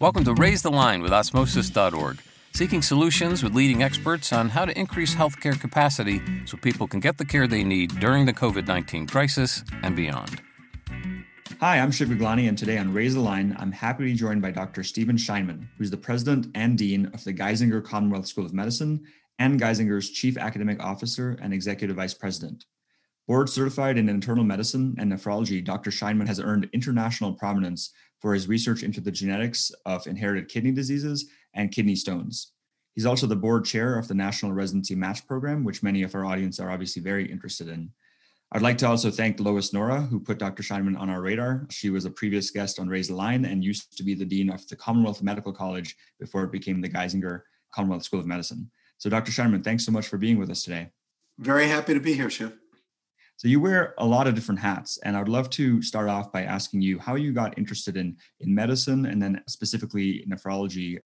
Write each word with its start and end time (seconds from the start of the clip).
Welcome 0.00 0.24
to 0.24 0.32
Raise 0.32 0.62
the 0.62 0.70
Line 0.70 1.02
with 1.02 1.12
Osmosis.org, 1.12 2.22
seeking 2.54 2.80
solutions 2.80 3.42
with 3.42 3.54
leading 3.54 3.82
experts 3.82 4.32
on 4.32 4.48
how 4.48 4.64
to 4.64 4.78
increase 4.78 5.14
healthcare 5.14 5.60
capacity 5.60 6.22
so 6.46 6.56
people 6.56 6.88
can 6.88 7.00
get 7.00 7.18
the 7.18 7.24
care 7.26 7.46
they 7.46 7.62
need 7.62 8.00
during 8.00 8.24
the 8.24 8.32
COVID 8.32 8.66
19 8.66 9.06
crisis 9.06 9.62
and 9.82 9.94
beyond. 9.94 10.40
Hi, 11.60 11.78
I'm 11.78 11.90
Shiv 11.90 12.08
Gaglani, 12.08 12.48
and 12.48 12.56
today 12.56 12.78
on 12.78 12.94
Raise 12.94 13.12
the 13.12 13.20
Line, 13.20 13.54
I'm 13.58 13.72
happy 13.72 14.04
to 14.04 14.10
be 14.12 14.14
joined 14.14 14.40
by 14.40 14.52
Dr. 14.52 14.82
Stephen 14.84 15.18
Scheinman, 15.18 15.66
who's 15.76 15.90
the 15.90 15.98
president 15.98 16.46
and 16.54 16.78
dean 16.78 17.04
of 17.12 17.22
the 17.22 17.34
Geisinger 17.34 17.84
Commonwealth 17.84 18.26
School 18.26 18.46
of 18.46 18.54
Medicine 18.54 19.04
and 19.38 19.60
Geisinger's 19.60 20.08
chief 20.08 20.38
academic 20.38 20.82
officer 20.82 21.36
and 21.42 21.52
executive 21.52 21.96
vice 21.96 22.14
president. 22.14 22.64
Board 23.30 23.48
certified 23.48 23.96
in 23.96 24.08
internal 24.08 24.42
medicine 24.42 24.96
and 24.98 25.12
nephrology, 25.12 25.62
Dr. 25.62 25.92
Scheinman 25.92 26.26
has 26.26 26.40
earned 26.40 26.68
international 26.72 27.32
prominence 27.32 27.92
for 28.18 28.34
his 28.34 28.48
research 28.48 28.82
into 28.82 29.00
the 29.00 29.12
genetics 29.12 29.70
of 29.86 30.08
inherited 30.08 30.48
kidney 30.48 30.72
diseases 30.72 31.30
and 31.54 31.70
kidney 31.70 31.94
stones. 31.94 32.54
He's 32.96 33.06
also 33.06 33.28
the 33.28 33.36
board 33.36 33.64
chair 33.64 33.96
of 33.96 34.08
the 34.08 34.14
National 34.14 34.50
Residency 34.50 34.96
Match 34.96 35.24
Program, 35.28 35.62
which 35.62 35.80
many 35.80 36.02
of 36.02 36.12
our 36.16 36.24
audience 36.24 36.58
are 36.58 36.72
obviously 36.72 37.02
very 37.02 37.30
interested 37.30 37.68
in. 37.68 37.92
I'd 38.50 38.62
like 38.62 38.78
to 38.78 38.88
also 38.88 39.12
thank 39.12 39.38
Lois 39.38 39.72
Nora, 39.72 40.00
who 40.00 40.18
put 40.18 40.40
Dr. 40.40 40.64
Scheinman 40.64 40.98
on 40.98 41.08
our 41.08 41.22
radar. 41.22 41.68
She 41.70 41.90
was 41.90 42.06
a 42.06 42.10
previous 42.10 42.50
guest 42.50 42.80
on 42.80 42.88
Raise 42.88 43.06
the 43.06 43.14
Line 43.14 43.44
and 43.44 43.62
used 43.62 43.96
to 43.96 44.02
be 44.02 44.14
the 44.14 44.24
dean 44.24 44.50
of 44.50 44.66
the 44.66 44.74
Commonwealth 44.74 45.22
Medical 45.22 45.52
College 45.52 45.96
before 46.18 46.42
it 46.42 46.50
became 46.50 46.80
the 46.80 46.90
Geisinger 46.90 47.42
Commonwealth 47.72 48.02
School 48.02 48.18
of 48.18 48.26
Medicine. 48.26 48.68
So, 48.98 49.08
Dr. 49.08 49.30
Scheinman, 49.30 49.62
thanks 49.62 49.86
so 49.86 49.92
much 49.92 50.08
for 50.08 50.18
being 50.18 50.36
with 50.36 50.50
us 50.50 50.64
today. 50.64 50.90
Very 51.38 51.68
happy 51.68 51.94
to 51.94 52.00
be 52.00 52.14
here, 52.14 52.28
Shiv. 52.28 52.58
So 53.40 53.48
you 53.48 53.58
wear 53.58 53.94
a 53.96 54.04
lot 54.04 54.26
of 54.26 54.34
different 54.34 54.60
hats, 54.60 54.98
and 54.98 55.16
I'd 55.16 55.26
love 55.26 55.48
to 55.50 55.80
start 55.80 56.10
off 56.10 56.30
by 56.30 56.42
asking 56.42 56.82
you 56.82 56.98
how 56.98 57.14
you 57.14 57.32
got 57.32 57.56
interested 57.56 57.96
in 57.96 58.18
in 58.40 58.54
medicine 58.54 59.06
and 59.06 59.22
then 59.22 59.42
specifically 59.48 60.26
nephrology. 60.28 60.98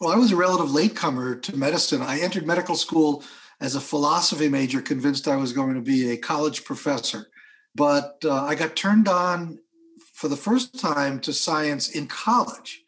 Well, 0.00 0.10
I 0.10 0.16
was 0.16 0.32
a 0.32 0.36
relative 0.36 0.72
latecomer 0.72 1.36
to 1.36 1.56
medicine. 1.56 2.02
I 2.02 2.18
entered 2.18 2.44
medical 2.44 2.74
school 2.74 3.22
as 3.60 3.76
a 3.76 3.80
philosophy 3.80 4.48
major, 4.48 4.82
convinced 4.82 5.28
I 5.28 5.36
was 5.36 5.52
going 5.52 5.76
to 5.76 5.80
be 5.80 6.10
a 6.10 6.16
college 6.16 6.64
professor. 6.64 7.28
But 7.72 8.16
uh, 8.24 8.42
I 8.42 8.56
got 8.56 8.74
turned 8.74 9.06
on 9.06 9.60
for 10.12 10.26
the 10.26 10.36
first 10.36 10.76
time 10.76 11.20
to 11.20 11.32
science 11.32 11.88
in 11.88 12.08
college, 12.08 12.82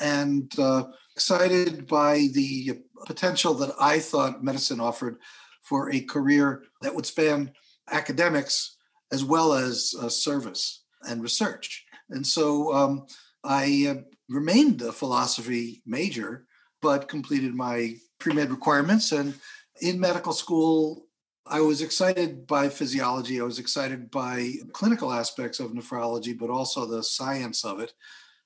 and 0.00 0.48
uh, 0.60 0.84
excited 1.16 1.88
by 1.88 2.28
the 2.34 2.82
potential 3.04 3.52
that 3.54 3.74
I 3.80 3.98
thought 3.98 4.44
medicine 4.44 4.78
offered 4.78 5.16
for 5.62 5.90
a 5.90 6.02
career 6.02 6.62
that 6.80 6.94
would 6.94 7.06
span 7.06 7.50
academics 7.90 8.76
as 9.12 9.24
well 9.24 9.52
as 9.52 9.94
uh, 10.00 10.08
service 10.08 10.84
and 11.08 11.22
research. 11.22 11.84
And 12.10 12.26
so 12.26 12.72
um, 12.74 13.06
I 13.44 13.86
uh, 13.90 14.02
remained 14.28 14.82
a 14.82 14.92
philosophy 14.92 15.82
major, 15.86 16.46
but 16.82 17.08
completed 17.08 17.54
my 17.54 17.96
pre 18.18 18.32
med 18.32 18.50
requirements. 18.50 19.12
And 19.12 19.34
in 19.80 20.00
medical 20.00 20.32
school, 20.32 21.06
I 21.46 21.60
was 21.60 21.82
excited 21.82 22.46
by 22.46 22.68
physiology. 22.68 23.40
I 23.40 23.44
was 23.44 23.58
excited 23.58 24.10
by 24.10 24.54
clinical 24.72 25.12
aspects 25.12 25.60
of 25.60 25.72
nephrology, 25.72 26.36
but 26.36 26.50
also 26.50 26.86
the 26.86 27.02
science 27.02 27.64
of 27.64 27.80
it, 27.80 27.92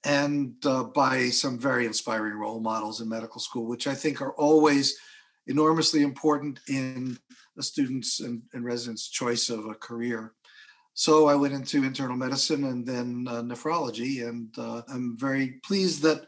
and 0.04 0.54
uh, 0.66 0.82
by 0.82 1.28
some 1.28 1.58
very 1.58 1.86
inspiring 1.86 2.34
role 2.34 2.60
models 2.60 3.00
in 3.00 3.08
medical 3.08 3.40
school, 3.40 3.66
which 3.66 3.86
I 3.86 3.94
think 3.94 4.20
are 4.20 4.32
always 4.32 4.98
enormously 5.46 6.02
important 6.02 6.58
in 6.68 7.18
a 7.58 7.62
student's 7.62 8.20
and, 8.20 8.42
and 8.52 8.64
resident's 8.64 9.08
choice 9.08 9.50
of 9.50 9.66
a 9.66 9.74
career. 9.74 10.32
So 10.94 11.28
I 11.28 11.34
went 11.34 11.54
into 11.54 11.84
internal 11.84 12.16
medicine 12.16 12.64
and 12.64 12.86
then 12.86 13.26
uh, 13.28 13.42
nephrology, 13.42 14.28
and 14.28 14.48
uh, 14.58 14.82
I'm 14.88 15.16
very 15.16 15.60
pleased 15.62 16.02
that 16.02 16.26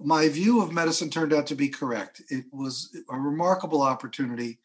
my 0.00 0.28
view 0.28 0.60
of 0.60 0.72
medicine 0.72 1.10
turned 1.10 1.32
out 1.32 1.46
to 1.48 1.54
be 1.54 1.68
correct. 1.68 2.22
It 2.28 2.44
was 2.52 2.96
a 3.10 3.18
remarkable 3.18 3.82
opportunity 3.82 4.58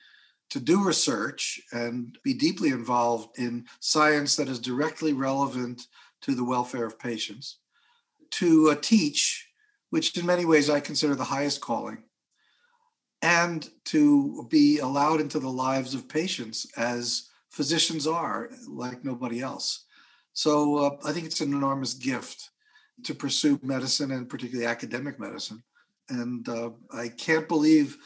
to 0.50 0.60
do 0.60 0.84
research 0.84 1.62
and 1.72 2.18
be 2.24 2.34
deeply 2.34 2.70
involved 2.70 3.38
in 3.38 3.66
science 3.80 4.36
that 4.36 4.50
is 4.50 4.60
directly 4.60 5.14
relevant 5.14 5.88
to 6.22 6.34
the 6.34 6.44
welfare 6.44 6.86
of 6.86 7.00
patients, 7.00 7.60
to 8.32 8.70
uh, 8.72 8.76
teach, 8.82 9.48
which 9.90 10.18
in 10.18 10.26
many 10.26 10.46
ways 10.46 10.70
I 10.70 10.80
consider 10.80 11.16
the 11.16 11.24
highest 11.24 11.62
calling, 11.62 12.04
and 13.22 13.70
to 13.86 14.48
be 14.50 14.80
allowed 14.80 15.20
into 15.20 15.40
the 15.40 15.50
lives 15.50 15.94
of 15.94 16.08
patients 16.08 16.68
as 16.78 17.30
physicians 17.50 18.08
are, 18.08 18.50
like 18.68 19.04
nobody 19.04 19.42
else. 19.42 19.86
So 20.34 20.78
uh, 20.78 20.98
I 21.06 21.12
think 21.12 21.26
it's 21.26 21.42
an 21.42 21.52
enormous 21.52 21.94
gift 21.94 22.52
to 23.04 23.14
pursue 23.14 23.60
medicine 23.62 24.12
and 24.12 24.30
particularly 24.30 24.70
academic 24.70 25.20
medicine. 25.20 25.64
And 26.10 26.48
uh, 26.48 26.72
I 26.94 27.10
can't 27.10 27.48
believe 27.48 27.98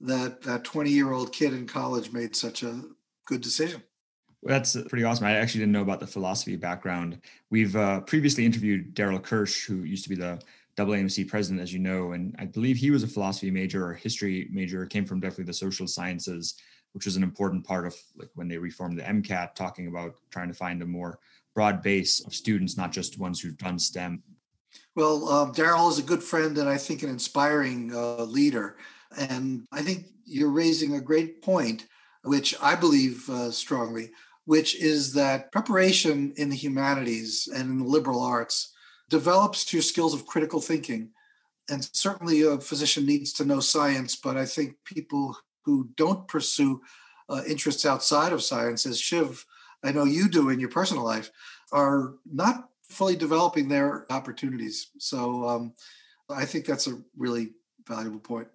that 0.00 0.42
that 0.42 0.64
20 0.64 0.90
year 0.90 1.12
old 1.12 1.32
kid 1.32 1.52
in 1.52 1.66
college 1.66 2.12
made 2.12 2.34
such 2.34 2.62
a 2.62 2.82
good 3.26 3.40
decision. 3.40 3.82
That's 4.42 4.76
pretty 4.88 5.04
awesome. 5.04 5.26
I 5.26 5.36
actually 5.36 5.60
didn't 5.60 5.72
know 5.72 5.82
about 5.82 6.00
the 6.00 6.06
philosophy 6.06 6.56
background. 6.56 7.20
We've 7.50 7.76
uh, 7.76 8.00
previously 8.00 8.44
interviewed 8.44 8.92
Darrell 8.92 9.20
Kirch, 9.20 9.66
who 9.66 9.84
used 9.84 10.02
to 10.02 10.08
be 10.08 10.16
the 10.16 10.40
AAMC 10.78 11.28
president, 11.28 11.60
as 11.60 11.72
you 11.72 11.78
know, 11.78 12.12
and 12.12 12.34
I 12.38 12.46
believe 12.46 12.76
he 12.76 12.90
was 12.90 13.02
a 13.02 13.08
philosophy 13.08 13.50
major 13.50 13.86
or 13.86 13.92
history 13.92 14.48
major, 14.50 14.86
came 14.86 15.04
from 15.04 15.20
definitely 15.20 15.44
the 15.44 15.52
social 15.52 15.86
sciences, 15.86 16.54
which 16.92 17.04
was 17.04 17.16
an 17.16 17.22
important 17.22 17.64
part 17.64 17.86
of 17.86 17.94
like 18.16 18.30
when 18.34 18.48
they 18.48 18.58
reformed 18.58 18.98
the 18.98 19.02
MCAT, 19.02 19.54
talking 19.54 19.88
about 19.88 20.14
trying 20.30 20.48
to 20.48 20.54
find 20.54 20.82
a 20.82 20.86
more 20.86 21.18
broad 21.54 21.82
base 21.82 22.24
of 22.24 22.34
students, 22.34 22.76
not 22.76 22.92
just 22.92 23.18
ones 23.18 23.40
who've 23.40 23.58
done 23.58 23.78
STEM. 23.78 24.22
Well, 24.94 25.28
um, 25.28 25.52
Darrell 25.52 25.90
is 25.90 25.98
a 25.98 26.02
good 26.02 26.22
friend 26.22 26.56
and 26.56 26.68
I 26.68 26.78
think 26.78 27.02
an 27.02 27.10
inspiring 27.10 27.94
uh, 27.94 28.24
leader. 28.24 28.76
And 29.18 29.66
I 29.72 29.82
think 29.82 30.06
you're 30.24 30.50
raising 30.50 30.94
a 30.94 31.00
great 31.00 31.42
point, 31.42 31.86
which 32.24 32.54
I 32.62 32.74
believe 32.74 33.28
uh, 33.28 33.50
strongly, 33.50 34.10
which 34.46 34.80
is 34.80 35.12
that 35.14 35.52
preparation 35.52 36.32
in 36.36 36.48
the 36.48 36.56
humanities 36.56 37.48
and 37.54 37.70
in 37.70 37.78
the 37.80 37.84
liberal 37.84 38.22
arts 38.22 38.72
develops 39.12 39.70
your 39.74 39.82
skills 39.82 40.14
of 40.14 40.26
critical 40.26 40.58
thinking. 40.58 41.10
And 41.70 41.86
certainly 41.92 42.40
a 42.42 42.58
physician 42.58 43.04
needs 43.04 43.30
to 43.34 43.44
know 43.44 43.60
science, 43.60 44.16
but 44.16 44.38
I 44.38 44.46
think 44.46 44.76
people 44.86 45.36
who 45.66 45.90
don't 45.96 46.26
pursue 46.26 46.80
uh, 47.28 47.42
interests 47.46 47.84
outside 47.84 48.32
of 48.32 48.42
science, 48.42 48.86
as 48.86 48.98
Shiv, 48.98 49.44
I 49.84 49.92
know 49.92 50.04
you 50.04 50.30
do 50.30 50.48
in 50.48 50.58
your 50.58 50.70
personal 50.70 51.04
life, 51.04 51.30
are 51.72 52.14
not 52.24 52.70
fully 52.88 53.14
developing 53.14 53.68
their 53.68 54.10
opportunities. 54.10 54.88
So 54.98 55.46
um, 55.46 55.74
I 56.30 56.46
think 56.46 56.64
that's 56.64 56.86
a 56.86 56.98
really 57.14 57.52
valuable 57.86 58.20
point. 58.20 58.48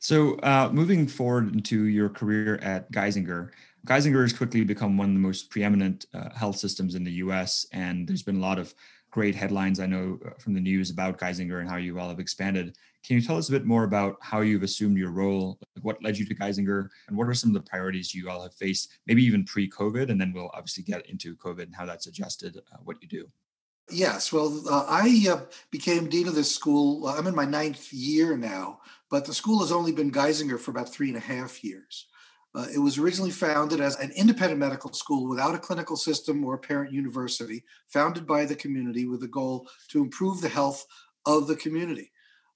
So, 0.00 0.36
uh, 0.36 0.70
moving 0.72 1.08
forward 1.08 1.52
into 1.52 1.86
your 1.86 2.08
career 2.08 2.56
at 2.62 2.90
Geisinger, 2.92 3.50
Geisinger 3.84 4.22
has 4.22 4.32
quickly 4.32 4.62
become 4.62 4.96
one 4.96 5.08
of 5.08 5.14
the 5.14 5.20
most 5.20 5.50
preeminent 5.50 6.06
uh, 6.14 6.30
health 6.36 6.56
systems 6.56 6.94
in 6.94 7.02
the 7.02 7.18
US, 7.24 7.66
and 7.72 8.06
there's 8.06 8.22
been 8.22 8.36
a 8.36 8.40
lot 8.40 8.60
of 8.60 8.72
great 9.10 9.34
headlines 9.34 9.80
I 9.80 9.86
know 9.86 10.18
uh, 10.26 10.30
from 10.38 10.54
the 10.54 10.60
news 10.60 10.90
about 10.90 11.18
Geisinger 11.18 11.60
and 11.60 11.68
how 11.68 11.76
you 11.76 11.98
all 11.98 12.08
have 12.08 12.20
expanded. 12.20 12.76
Can 13.04 13.16
you 13.16 13.22
tell 13.22 13.36
us 13.36 13.48
a 13.48 13.52
bit 13.52 13.64
more 13.64 13.84
about 13.84 14.16
how 14.20 14.40
you've 14.40 14.62
assumed 14.62 14.98
your 14.98 15.10
role, 15.10 15.58
what 15.82 16.02
led 16.02 16.18
you 16.18 16.26
to 16.26 16.34
Geisinger, 16.34 16.88
and 17.08 17.16
what 17.16 17.28
are 17.28 17.34
some 17.34 17.50
of 17.50 17.54
the 17.54 17.68
priorities 17.68 18.14
you 18.14 18.28
all 18.28 18.42
have 18.42 18.54
faced, 18.54 18.98
maybe 19.06 19.24
even 19.24 19.44
pre-COVID, 19.44 20.10
and 20.10 20.20
then 20.20 20.32
we'll 20.32 20.50
obviously 20.52 20.82
get 20.82 21.06
into 21.06 21.36
COVID 21.36 21.62
and 21.62 21.74
how 21.74 21.86
that's 21.86 22.06
adjusted 22.06 22.56
uh, 22.56 22.76
what 22.84 23.00
you 23.00 23.08
do. 23.08 23.28
Yes, 23.90 24.32
well, 24.32 24.62
uh, 24.68 24.84
I 24.86 25.26
uh, 25.30 25.40
became 25.70 26.10
dean 26.10 26.28
of 26.28 26.34
this 26.34 26.54
school. 26.54 27.06
I'm 27.06 27.26
in 27.26 27.34
my 27.34 27.46
ninth 27.46 27.90
year 27.90 28.36
now, 28.36 28.80
but 29.10 29.24
the 29.24 29.32
school 29.32 29.60
has 29.60 29.72
only 29.72 29.92
been 29.92 30.12
Geisinger 30.12 30.58
for 30.58 30.72
about 30.72 30.90
three 30.90 31.08
and 31.08 31.16
a 31.16 31.20
half 31.20 31.64
years. 31.64 32.07
Uh, 32.58 32.66
it 32.74 32.78
was 32.78 32.98
originally 32.98 33.30
founded 33.30 33.80
as 33.80 33.94
an 34.00 34.10
independent 34.16 34.58
medical 34.58 34.92
school 34.92 35.28
without 35.28 35.54
a 35.54 35.58
clinical 35.58 35.94
system 35.94 36.44
or 36.44 36.54
a 36.54 36.58
parent 36.58 36.92
university, 36.92 37.62
founded 37.86 38.26
by 38.26 38.44
the 38.44 38.56
community 38.56 39.06
with 39.06 39.20
the 39.20 39.28
goal 39.28 39.68
to 39.86 40.02
improve 40.02 40.40
the 40.40 40.48
health 40.48 40.84
of 41.24 41.46
the 41.46 41.54
community. 41.54 42.10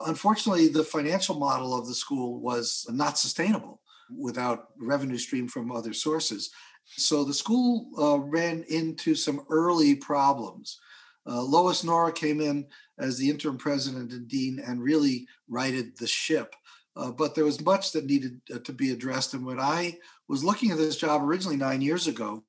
Unfortunately, 0.05 0.67
the 0.67 0.83
financial 0.83 1.39
model 1.39 1.73
of 1.79 1.87
the 1.87 1.95
school 1.95 2.41
was 2.41 2.85
not 2.91 3.17
sustainable 3.17 3.81
without 4.19 4.71
revenue 4.77 5.19
stream 5.19 5.47
from 5.47 5.71
other 5.71 5.93
sources. 5.93 6.51
So 6.85 7.23
the 7.23 7.33
school 7.33 7.87
uh, 7.97 8.19
ran 8.19 8.65
into 8.69 9.15
some 9.15 9.47
early 9.51 9.95
problems. 9.95 10.81
Uh, 11.29 11.43
Lois 11.43 11.85
Nora 11.85 12.13
came 12.13 12.41
in 12.41 12.67
as 12.99 13.19
the 13.19 13.31
interim 13.31 13.57
president 13.57 14.11
and 14.11 14.27
dean 14.27 14.61
and 14.67 14.83
really 14.83 15.29
righted 15.49 15.97
the 15.97 16.09
ship. 16.09 16.57
Uh, 16.95 17.11
but 17.11 17.35
there 17.35 17.45
was 17.45 17.65
much 17.65 17.93
that 17.93 18.07
needed 18.07 18.41
uh, 18.55 18.59
to 18.61 18.73
be 18.73 18.93
addressed. 18.93 19.35
And 19.35 19.47
when 19.47 19.59
I 19.59 19.99
was 20.29 20.45
looking 20.45 20.71
at 20.71 20.79
this 20.79 20.97
job 20.97 21.23
originally 21.23 21.57
nine 21.57 21.81
years 21.81 22.07
ago, 22.07 22.45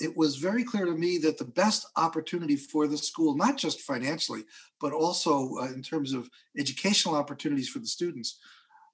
it 0.00 0.16
was 0.16 0.36
very 0.36 0.64
clear 0.64 0.86
to 0.86 0.92
me 0.92 1.18
that 1.18 1.38
the 1.38 1.44
best 1.44 1.86
opportunity 1.96 2.56
for 2.56 2.88
the 2.88 2.98
school, 2.98 3.36
not 3.36 3.56
just 3.56 3.82
financially, 3.82 4.42
but 4.80 4.92
also 4.92 5.58
uh, 5.58 5.66
in 5.66 5.82
terms 5.82 6.12
of 6.12 6.28
educational 6.58 7.14
opportunities 7.14 7.68
for 7.68 7.78
the 7.78 7.86
students, 7.86 8.40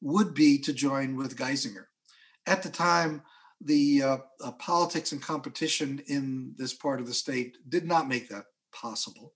would 0.03 0.35
be 0.35 0.59
to 0.59 0.73
join 0.73 1.17
with 1.17 1.37
Geisinger. 1.37 1.87
At 2.47 2.63
the 2.63 2.71
time, 2.71 3.23
the 3.63 4.03
uh, 4.03 4.17
uh, 4.43 4.53
politics 4.53 5.13
and 5.13 5.23
competition 5.23 6.03
in 6.07 6.55
this 6.57 6.75
part 6.75 7.01
of 7.01 7.07
the 7.07 7.15
state 7.15 7.59
did 7.69 7.87
not 7.87 8.09
make 8.09 8.29
that 8.29 8.47
possible. 8.73 9.35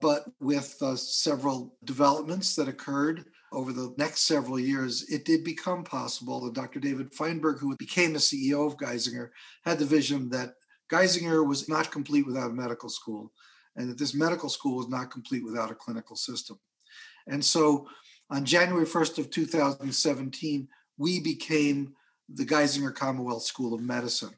But 0.00 0.24
with 0.40 0.76
several 0.98 1.76
developments 1.84 2.54
that 2.56 2.68
occurred 2.68 3.24
over 3.52 3.72
the 3.72 3.94
next 3.96 4.22
several 4.22 4.58
years, 4.58 5.08
it 5.10 5.24
did 5.24 5.44
become 5.44 5.84
possible. 5.84 6.44
that 6.44 6.54
Dr. 6.54 6.80
David 6.80 7.14
Feinberg, 7.14 7.58
who 7.58 7.76
became 7.76 8.12
the 8.12 8.18
CEO 8.18 8.66
of 8.66 8.76
Geisinger, 8.76 9.30
had 9.64 9.78
the 9.78 9.84
vision 9.84 10.28
that 10.30 10.54
Geisinger 10.90 11.46
was 11.46 11.68
not 11.68 11.90
complete 11.90 12.26
without 12.26 12.50
a 12.50 12.54
medical 12.54 12.88
school, 12.88 13.32
and 13.76 13.88
that 13.88 13.98
this 13.98 14.14
medical 14.14 14.48
school 14.48 14.76
was 14.76 14.88
not 14.88 15.10
complete 15.10 15.44
without 15.44 15.70
a 15.70 15.74
clinical 15.74 16.16
system. 16.16 16.58
And 17.26 17.44
so 17.44 17.88
on 18.30 18.44
January 18.44 18.86
1st 18.86 19.18
of 19.18 19.30
2017, 19.30 20.68
we 20.98 21.20
became 21.20 21.94
the 22.28 22.44
Geisinger 22.44 22.94
Commonwealth 22.94 23.44
School 23.44 23.74
of 23.74 23.80
Medicine. 23.80 24.34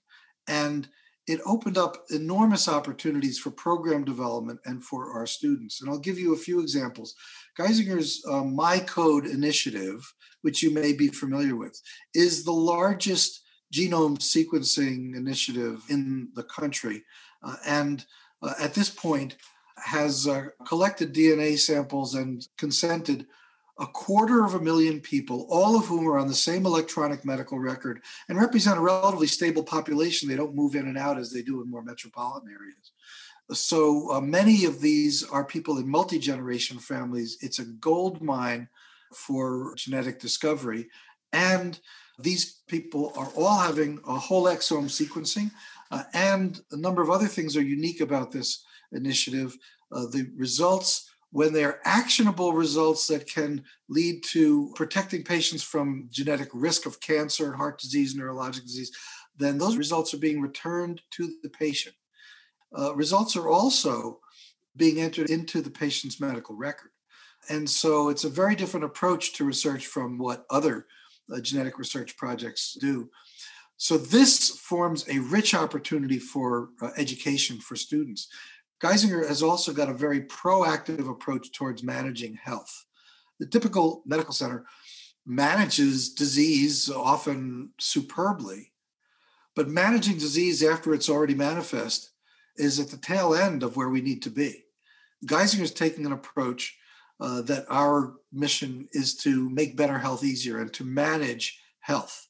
And 0.46 0.88
it 1.28 1.40
opened 1.44 1.76
up 1.76 2.04
enormous 2.10 2.68
opportunities 2.68 3.38
for 3.38 3.50
program 3.50 4.02
development 4.02 4.58
and 4.64 4.82
for 4.82 5.12
our 5.12 5.26
students. 5.26 5.80
And 5.80 5.90
I'll 5.90 5.98
give 5.98 6.18
you 6.18 6.32
a 6.32 6.38
few 6.38 6.60
examples. 6.60 7.14
Geisinger's 7.58 8.24
uh, 8.26 8.42
My 8.42 8.78
Code 8.78 9.26
initiative, 9.26 10.00
which 10.40 10.62
you 10.62 10.72
may 10.72 10.94
be 10.94 11.08
familiar 11.08 11.54
with, 11.54 11.78
is 12.14 12.44
the 12.44 12.52
largest 12.52 13.42
genome 13.72 14.18
sequencing 14.18 15.14
initiative 15.14 15.82
in 15.90 16.30
the 16.34 16.44
country. 16.44 17.04
Uh, 17.42 17.56
and 17.66 18.06
uh, 18.42 18.54
at 18.58 18.72
this 18.72 18.88
point, 18.88 19.36
has 19.76 20.26
uh, 20.26 20.46
collected 20.66 21.14
DNA 21.14 21.58
samples 21.58 22.14
and 22.14 22.48
consented 22.56 23.26
a 23.78 23.86
quarter 23.86 24.44
of 24.44 24.54
a 24.54 24.60
million 24.60 25.00
people, 25.00 25.46
all 25.50 25.78
of 25.78 25.86
whom 25.86 26.08
are 26.08 26.18
on 26.18 26.26
the 26.26 26.34
same 26.34 26.66
electronic 26.66 27.24
medical 27.24 27.58
record 27.58 28.02
and 28.28 28.38
represent 28.38 28.78
a 28.78 28.82
relatively 28.82 29.26
stable 29.26 29.62
population. 29.62 30.28
They 30.28 30.36
don't 30.36 30.54
move 30.54 30.74
in 30.74 30.88
and 30.88 30.98
out 30.98 31.18
as 31.18 31.30
they 31.30 31.42
do 31.42 31.62
in 31.62 31.70
more 31.70 31.82
metropolitan 31.82 32.50
areas. 32.50 32.92
So 33.52 34.12
uh, 34.12 34.20
many 34.20 34.64
of 34.64 34.80
these 34.80 35.24
are 35.24 35.44
people 35.44 35.78
in 35.78 35.88
multi 35.88 36.18
generation 36.18 36.78
families. 36.78 37.38
It's 37.40 37.60
a 37.60 37.64
gold 37.64 38.20
mine 38.20 38.68
for 39.14 39.74
genetic 39.76 40.20
discovery. 40.20 40.88
And 41.32 41.78
these 42.18 42.60
people 42.66 43.12
are 43.16 43.30
all 43.36 43.58
having 43.58 44.00
a 44.06 44.18
whole 44.18 44.44
exome 44.44 44.86
sequencing. 44.86 45.50
Uh, 45.90 46.02
and 46.12 46.60
a 46.72 46.76
number 46.76 47.00
of 47.00 47.10
other 47.10 47.26
things 47.26 47.56
are 47.56 47.62
unique 47.62 48.00
about 48.00 48.32
this 48.32 48.64
initiative. 48.92 49.56
Uh, 49.90 50.06
the 50.06 50.30
results, 50.36 51.07
when 51.30 51.52
they're 51.52 51.80
actionable 51.84 52.52
results 52.52 53.06
that 53.06 53.26
can 53.26 53.62
lead 53.88 54.22
to 54.22 54.72
protecting 54.74 55.22
patients 55.22 55.62
from 55.62 56.08
genetic 56.10 56.48
risk 56.54 56.86
of 56.86 57.00
cancer, 57.00 57.52
heart 57.52 57.78
disease, 57.78 58.16
neurologic 58.16 58.62
disease, 58.62 58.90
then 59.36 59.58
those 59.58 59.76
results 59.76 60.14
are 60.14 60.18
being 60.18 60.40
returned 60.40 61.00
to 61.10 61.34
the 61.42 61.50
patient. 61.50 61.94
Uh, 62.76 62.94
results 62.94 63.36
are 63.36 63.48
also 63.48 64.20
being 64.76 65.00
entered 65.00 65.30
into 65.30 65.60
the 65.60 65.70
patient's 65.70 66.20
medical 66.20 66.56
record. 66.56 66.90
And 67.50 67.68
so 67.68 68.08
it's 68.08 68.24
a 68.24 68.30
very 68.30 68.54
different 68.54 68.84
approach 68.84 69.34
to 69.34 69.44
research 69.44 69.86
from 69.86 70.18
what 70.18 70.44
other 70.50 70.86
uh, 71.32 71.40
genetic 71.40 71.78
research 71.78 72.16
projects 72.16 72.76
do. 72.80 73.10
So 73.76 73.96
this 73.96 74.50
forms 74.50 75.08
a 75.08 75.20
rich 75.20 75.54
opportunity 75.54 76.18
for 76.18 76.70
uh, 76.82 76.90
education 76.96 77.58
for 77.58 77.76
students. 77.76 78.28
Geisinger 78.80 79.26
has 79.26 79.42
also 79.42 79.72
got 79.72 79.88
a 79.88 79.94
very 79.94 80.22
proactive 80.22 81.10
approach 81.10 81.52
towards 81.52 81.82
managing 81.82 82.34
health. 82.34 82.84
The 83.40 83.46
typical 83.46 84.02
medical 84.06 84.32
center 84.32 84.66
manages 85.26 86.14
disease 86.14 86.90
often 86.90 87.70
superbly, 87.78 88.72
but 89.54 89.68
managing 89.68 90.18
disease 90.18 90.62
after 90.62 90.94
it's 90.94 91.08
already 91.08 91.34
manifest 91.34 92.10
is 92.56 92.78
at 92.78 92.88
the 92.88 92.96
tail 92.96 93.34
end 93.34 93.62
of 93.62 93.76
where 93.76 93.88
we 93.88 94.00
need 94.00 94.22
to 94.22 94.30
be. 94.30 94.64
Geisinger 95.26 95.62
is 95.62 95.72
taking 95.72 96.06
an 96.06 96.12
approach 96.12 96.76
uh, 97.20 97.42
that 97.42 97.66
our 97.68 98.14
mission 98.32 98.88
is 98.92 99.16
to 99.16 99.50
make 99.50 99.76
better 99.76 99.98
health 99.98 100.22
easier 100.22 100.60
and 100.60 100.72
to 100.72 100.84
manage 100.84 101.60
health. 101.80 102.28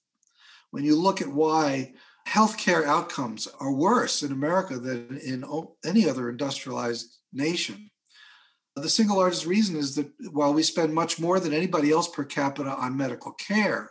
When 0.70 0.84
you 0.84 0.96
look 0.96 1.20
at 1.20 1.28
why 1.28 1.92
healthcare 2.28 2.84
outcomes 2.84 3.48
are 3.58 3.72
worse 3.72 4.22
in 4.22 4.32
America 4.32 4.78
than 4.78 5.18
in 5.18 5.44
any 5.84 6.08
other 6.08 6.28
industrialized 6.28 7.18
nation, 7.32 7.90
the 8.76 8.88
single 8.88 9.16
largest 9.16 9.46
reason 9.46 9.76
is 9.76 9.94
that 9.96 10.08
while 10.30 10.54
we 10.54 10.62
spend 10.62 10.94
much 10.94 11.18
more 11.18 11.40
than 11.40 11.52
anybody 11.52 11.90
else 11.90 12.08
per 12.08 12.24
capita 12.24 12.70
on 12.70 12.96
medical 12.96 13.32
care, 13.32 13.90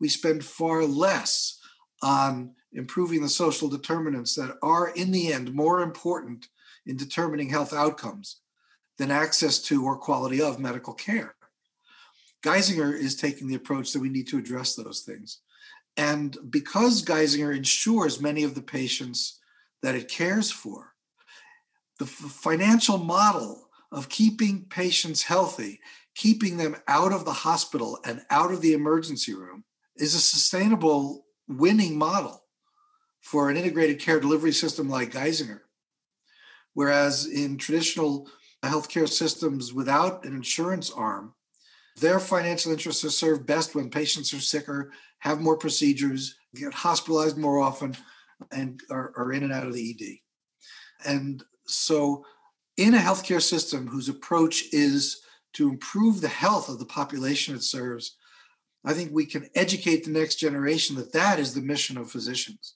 we 0.00 0.08
spend 0.08 0.44
far 0.44 0.84
less 0.84 1.58
on 2.02 2.54
improving 2.72 3.22
the 3.22 3.28
social 3.28 3.68
determinants 3.68 4.34
that 4.34 4.56
are, 4.62 4.88
in 4.88 5.10
the 5.10 5.32
end, 5.32 5.52
more 5.52 5.82
important 5.82 6.48
in 6.86 6.96
determining 6.96 7.48
health 7.48 7.72
outcomes 7.72 8.40
than 8.98 9.10
access 9.10 9.60
to 9.60 9.84
or 9.84 9.96
quality 9.96 10.40
of 10.40 10.58
medical 10.58 10.94
care. 10.94 11.34
Geisinger 12.42 12.98
is 12.98 13.14
taking 13.14 13.46
the 13.46 13.54
approach 13.54 13.92
that 13.92 14.00
we 14.00 14.08
need 14.08 14.26
to 14.28 14.38
address 14.38 14.74
those 14.74 15.02
things. 15.02 15.40
And 15.96 16.36
because 16.48 17.04
Geisinger 17.04 17.54
insures 17.54 18.20
many 18.20 18.44
of 18.44 18.54
the 18.54 18.62
patients 18.62 19.38
that 19.82 19.94
it 19.94 20.08
cares 20.08 20.50
for, 20.50 20.94
the 21.98 22.06
financial 22.06 22.98
model 22.98 23.68
of 23.90 24.08
keeping 24.08 24.64
patients 24.64 25.24
healthy, 25.24 25.80
keeping 26.14 26.56
them 26.56 26.76
out 26.88 27.12
of 27.12 27.24
the 27.24 27.32
hospital 27.32 27.98
and 28.04 28.22
out 28.30 28.50
of 28.50 28.62
the 28.62 28.72
emergency 28.72 29.34
room, 29.34 29.64
is 29.96 30.14
a 30.14 30.20
sustainable 30.20 31.26
winning 31.46 31.96
model 31.96 32.42
for 33.20 33.50
an 33.50 33.56
integrated 33.56 34.00
care 34.00 34.18
delivery 34.18 34.52
system 34.52 34.88
like 34.88 35.12
Geisinger. 35.12 35.60
Whereas 36.74 37.26
in 37.26 37.58
traditional 37.58 38.28
healthcare 38.64 39.08
systems 39.08 39.72
without 39.72 40.24
an 40.24 40.34
insurance 40.34 40.90
arm, 40.90 41.34
their 41.96 42.18
financial 42.18 42.72
interests 42.72 43.04
are 43.04 43.10
served 43.10 43.46
best 43.46 43.74
when 43.74 43.90
patients 43.90 44.32
are 44.32 44.40
sicker, 44.40 44.92
have 45.18 45.40
more 45.40 45.56
procedures, 45.56 46.36
get 46.54 46.72
hospitalized 46.72 47.36
more 47.36 47.60
often, 47.60 47.96
and 48.50 48.80
are, 48.90 49.12
are 49.16 49.32
in 49.32 49.42
and 49.42 49.52
out 49.52 49.66
of 49.66 49.74
the 49.74 49.90
ED. 49.90 51.08
And 51.08 51.44
so, 51.66 52.24
in 52.76 52.94
a 52.94 52.98
healthcare 52.98 53.42
system 53.42 53.86
whose 53.86 54.08
approach 54.08 54.64
is 54.72 55.20
to 55.54 55.68
improve 55.68 56.20
the 56.20 56.28
health 56.28 56.68
of 56.68 56.78
the 56.78 56.86
population 56.86 57.54
it 57.54 57.62
serves, 57.62 58.16
I 58.84 58.94
think 58.94 59.12
we 59.12 59.26
can 59.26 59.48
educate 59.54 60.04
the 60.04 60.10
next 60.10 60.36
generation 60.36 60.96
that 60.96 61.12
that 61.12 61.38
is 61.38 61.54
the 61.54 61.60
mission 61.60 61.98
of 61.98 62.10
physicians. 62.10 62.74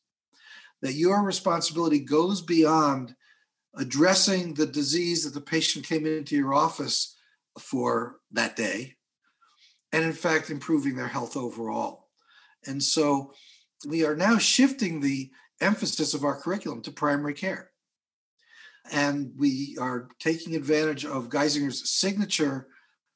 That 0.82 0.92
your 0.92 1.22
responsibility 1.22 1.98
goes 1.98 2.42
beyond 2.42 3.16
addressing 3.74 4.54
the 4.54 4.66
disease 4.66 5.24
that 5.24 5.34
the 5.34 5.40
patient 5.40 5.86
came 5.86 6.06
into 6.06 6.36
your 6.36 6.54
office 6.54 7.16
for 7.58 8.16
that 8.32 8.56
day, 8.56 8.95
and 9.92 10.04
in 10.04 10.12
fact, 10.12 10.50
improving 10.50 10.96
their 10.96 11.08
health 11.08 11.36
overall. 11.36 12.08
And 12.66 12.82
so 12.82 13.32
we 13.86 14.04
are 14.04 14.16
now 14.16 14.38
shifting 14.38 15.00
the 15.00 15.30
emphasis 15.60 16.14
of 16.14 16.24
our 16.24 16.40
curriculum 16.40 16.82
to 16.82 16.90
primary 16.90 17.34
care. 17.34 17.70
And 18.92 19.32
we 19.36 19.76
are 19.80 20.08
taking 20.18 20.54
advantage 20.54 21.04
of 21.04 21.28
Geisinger's 21.28 21.90
signature 21.90 22.68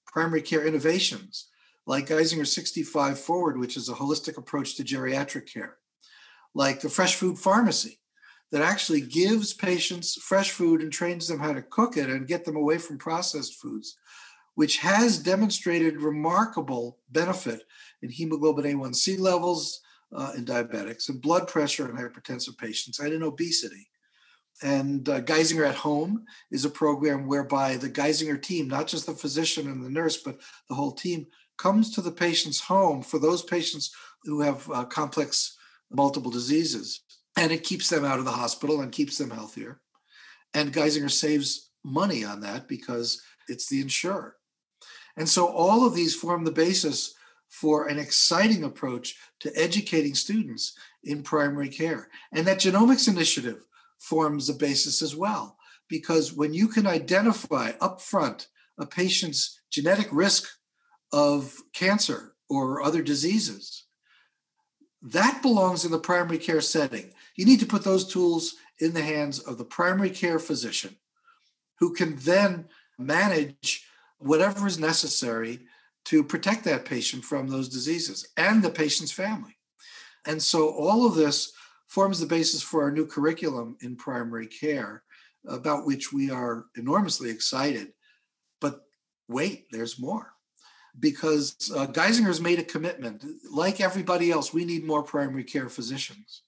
primary 0.07 0.43
care 0.43 0.67
innovations, 0.67 1.49
like 1.87 2.09
Geisinger 2.09 2.47
65 2.47 3.19
Forward, 3.19 3.59
which 3.59 3.77
is 3.77 3.89
a 3.89 3.95
holistic 3.95 4.37
approach 4.37 4.77
to 4.77 4.85
geriatric 4.85 5.53
care, 5.53 5.77
like 6.55 6.81
the 6.81 6.89
fresh 6.89 7.15
food 7.15 7.39
pharmacy, 7.39 8.01
that 8.51 8.63
actually 8.63 9.01
gives 9.01 9.55
patients 9.55 10.15
fresh 10.15 10.51
food 10.51 10.83
and 10.83 10.93
trains 10.93 11.29
them 11.29 11.39
how 11.39 11.53
to 11.53 11.63
cook 11.63 11.97
it 11.97 12.11
and 12.11 12.27
get 12.27 12.45
them 12.45 12.57
away 12.57 12.79
from 12.79 12.99
processed 12.99 13.55
foods, 13.55 13.97
which 14.61 14.77
has 14.77 15.19
demonstrated 15.19 16.03
remarkable 16.03 16.99
benefit 17.13 17.63
in 18.03 18.11
hemoglobin 18.11 18.67
A1C 18.67 19.19
levels 19.19 19.81
uh, 20.15 20.33
in 20.37 20.45
diabetics 20.45 21.09
and 21.09 21.23
blood 21.23 21.49
pressure 21.49 21.89
in 21.89 21.97
hypertensive 21.97 22.59
patients 22.59 22.99
and 22.99 23.11
in 23.11 23.23
obesity. 23.23 23.89
And 24.63 25.09
uh, 25.09 25.23
Geisinger 25.23 25.67
at 25.67 25.77
Home 25.77 26.27
is 26.51 26.67
a 26.67 26.69
program 26.69 27.27
whereby 27.27 27.79
the 27.79 27.89
Geisinger 27.89 28.43
team, 28.43 28.69
not 28.69 28.87
just 28.87 29.07
the 29.07 29.15
physician 29.15 29.67
and 29.67 29.83
the 29.83 29.89
nurse, 29.89 30.19
but 30.19 30.39
the 30.69 30.75
whole 30.75 30.93
team, 30.93 31.27
comes 31.57 31.91
to 31.95 32.03
the 32.03 32.13
patient's 32.13 32.61
home 32.61 33.01
for 33.01 33.19
those 33.19 33.43
patients 33.43 33.91
who 34.25 34.43
have 34.43 34.71
uh, 34.71 34.85
complex 34.85 35.57
multiple 35.91 36.31
diseases 36.31 37.01
and 37.35 37.51
it 37.51 37.65
keeps 37.65 37.89
them 37.89 38.05
out 38.05 38.19
of 38.19 38.27
the 38.27 38.31
hospital 38.31 38.83
and 38.83 38.93
keeps 38.93 39.17
them 39.17 39.31
healthier. 39.31 39.81
And 40.53 40.71
Geisinger 40.71 41.11
saves 41.11 41.71
money 41.83 42.25
on 42.25 42.43
that 42.43 42.69
because 42.69 43.23
it's 43.49 43.67
the 43.67 43.81
insurer. 43.81 44.37
And 45.17 45.29
so 45.29 45.47
all 45.47 45.87
of 45.87 45.95
these 45.95 46.15
form 46.15 46.45
the 46.45 46.51
basis 46.51 47.15
for 47.49 47.89
an 47.89 47.99
exciting 47.99 48.63
approach 48.65 49.17
to 49.41 49.53
educating 49.57 50.15
students 50.15 50.75
in 51.03 51.23
primary 51.23 51.69
care. 51.69 52.09
And 52.33 52.47
that 52.47 52.59
genomics 52.59 53.09
initiative 53.09 53.65
forms 53.99 54.47
the 54.47 54.53
basis 54.55 55.03
as 55.03 55.17
well, 55.17 55.57
because 55.89 56.33
when 56.33 56.55
you 56.55 56.69
can 56.69 56.87
identify 56.87 57.73
upfront 57.73 58.47
a 58.79 58.87
patient's 58.87 59.61
genetic 59.71 60.09
risk 60.11 60.49
of 61.13 61.57
cancer 61.75 62.35
or 62.49 62.83
other 62.83 63.03
diseases, 63.03 63.85
that 65.03 65.43
belongs 65.43 65.85
in 65.85 65.91
the 65.91 65.99
primary 65.99 66.39
care 66.39 66.61
setting. 66.61 67.13
You 67.37 67.47
need 67.47 67.61
to 67.61 67.67
put 67.67 67.85
those 67.85 68.07
tools 68.07 68.55
in 68.79 68.93
the 68.93 69.03
hands 69.03 69.39
of 69.39 69.59
the 69.59 69.65
primary 69.65 70.11
care 70.11 70.39
physician 70.39 70.97
who 71.79 71.95
can 71.95 72.17
then 72.17 72.69
manage 72.99 73.87
whatever 74.21 74.67
is 74.67 74.79
necessary 74.79 75.61
to 76.05 76.25
protect 76.25 76.65
that 76.65 76.85
patient 76.85 77.25
from 77.25 77.49
those 77.49 77.69
diseases 77.69 78.29
and 78.37 78.63
the 78.63 78.71
patient's 78.71 79.13
family. 79.13 79.57
And 80.27 80.43
so 80.43 80.71
all 80.71 81.07
of 81.07 81.15
this 81.15 81.53
forms 81.89 82.21
the 82.21 82.27
basis 82.27 82.63
for 82.63 82.83
our 82.83 82.91
new 82.91 83.07
curriculum 83.07 83.77
in 83.81 83.97
primary 83.97 84.47
care, 84.47 85.03
about 85.49 85.87
which 85.87 86.13
we 86.13 86.31
are 86.31 86.67
enormously 86.77 87.31
excited. 87.31 87.93
But 88.61 88.83
wait, 89.29 89.67
there's 89.73 89.99
more. 89.99 90.35
Because 90.99 91.73
uh, 91.75 91.87
Geisinger's 91.87 92.41
made 92.41 92.59
a 92.59 92.65
commitment. 92.65 93.25
Like 93.51 93.81
everybody 93.81 94.31
else, 94.31 94.53
we 94.53 94.65
need 94.65 94.85
more 94.85 95.03
primary 95.03 95.45
care 95.45 95.69
physicians. 95.69 96.43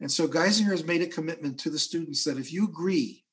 And 0.00 0.10
so 0.10 0.26
Geisinger 0.26 0.70
has 0.70 0.84
made 0.84 1.02
a 1.02 1.06
commitment 1.06 1.58
to 1.60 1.70
the 1.70 1.78
students 1.78 2.24
that 2.24 2.38
if 2.38 2.52
you 2.52 2.64
agree 2.64 3.24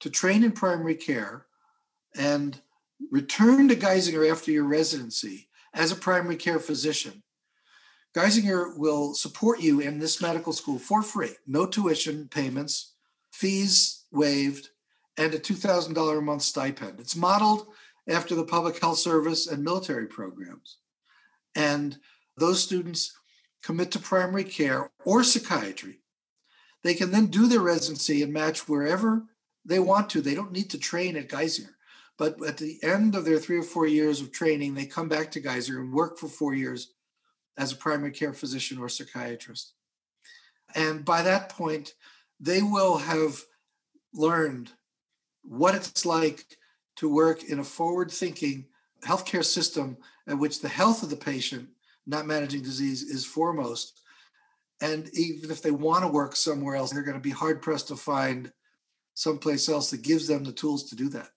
to 0.00 0.10
train 0.10 0.42
in 0.44 0.52
primary 0.52 0.96
care 0.96 1.46
and 2.16 2.60
return 3.10 3.68
to 3.68 3.76
Geisinger 3.76 4.30
after 4.30 4.50
your 4.50 4.64
residency 4.64 5.48
as 5.74 5.92
a 5.92 5.96
primary 5.96 6.36
care 6.36 6.58
physician, 6.58 7.22
Geisinger 8.16 8.76
will 8.78 9.14
support 9.14 9.60
you 9.60 9.80
in 9.80 9.98
this 9.98 10.22
medical 10.22 10.52
school 10.52 10.78
for 10.78 11.02
free, 11.02 11.34
no 11.46 11.66
tuition 11.66 12.28
payments, 12.28 12.94
fees 13.30 14.04
waived, 14.10 14.70
and 15.18 15.34
a 15.34 15.38
$2,000 15.38 16.18
a 16.18 16.20
month 16.22 16.42
stipend. 16.42 16.98
It's 16.98 17.14
modeled 17.14 17.66
after 18.08 18.34
the 18.34 18.44
public 18.44 18.80
health 18.80 18.98
service 18.98 19.46
and 19.46 19.62
military 19.62 20.06
programs. 20.06 20.78
And 21.54 21.98
those 22.36 22.62
students 22.62 23.12
commit 23.62 23.90
to 23.90 23.98
primary 23.98 24.44
care 24.44 24.90
or 25.04 25.22
psychiatry. 25.22 26.00
They 26.82 26.94
can 26.94 27.10
then 27.10 27.26
do 27.26 27.46
their 27.48 27.60
residency 27.60 28.22
and 28.22 28.32
match 28.32 28.68
wherever 28.68 29.24
they 29.64 29.78
want 29.78 30.08
to. 30.10 30.20
They 30.20 30.34
don't 30.34 30.52
need 30.52 30.70
to 30.70 30.78
train 30.78 31.16
at 31.16 31.28
Geisinger. 31.28 31.75
But 32.18 32.42
at 32.46 32.56
the 32.56 32.78
end 32.82 33.14
of 33.14 33.24
their 33.24 33.38
three 33.38 33.58
or 33.58 33.62
four 33.62 33.86
years 33.86 34.20
of 34.20 34.32
training, 34.32 34.74
they 34.74 34.86
come 34.86 35.08
back 35.08 35.30
to 35.32 35.40
Geisinger 35.40 35.80
and 35.80 35.92
work 35.92 36.18
for 36.18 36.28
four 36.28 36.54
years 36.54 36.92
as 37.58 37.72
a 37.72 37.76
primary 37.76 38.10
care 38.10 38.32
physician 38.32 38.78
or 38.78 38.88
psychiatrist. 38.88 39.72
And 40.74 41.04
by 41.04 41.22
that 41.22 41.50
point, 41.50 41.94
they 42.40 42.62
will 42.62 42.98
have 42.98 43.40
learned 44.12 44.72
what 45.42 45.74
it's 45.74 46.04
like 46.04 46.44
to 46.96 47.08
work 47.08 47.44
in 47.44 47.58
a 47.58 47.64
forward 47.64 48.10
thinking 48.10 48.66
healthcare 49.04 49.44
system 49.44 49.96
in 50.26 50.38
which 50.38 50.60
the 50.60 50.68
health 50.68 51.02
of 51.02 51.10
the 51.10 51.16
patient, 51.16 51.68
not 52.06 52.26
managing 52.26 52.62
disease, 52.62 53.02
is 53.02 53.24
foremost. 53.24 54.00
And 54.80 55.08
even 55.14 55.50
if 55.50 55.62
they 55.62 55.70
want 55.70 56.04
to 56.04 56.08
work 56.08 56.36
somewhere 56.36 56.76
else, 56.76 56.92
they're 56.92 57.02
going 57.02 57.16
to 57.16 57.20
be 57.20 57.30
hard 57.30 57.62
pressed 57.62 57.88
to 57.88 57.96
find 57.96 58.52
someplace 59.14 59.68
else 59.68 59.90
that 59.90 60.02
gives 60.02 60.26
them 60.26 60.44
the 60.44 60.52
tools 60.52 60.90
to 60.90 60.96
do 60.96 61.08
that. 61.10 61.28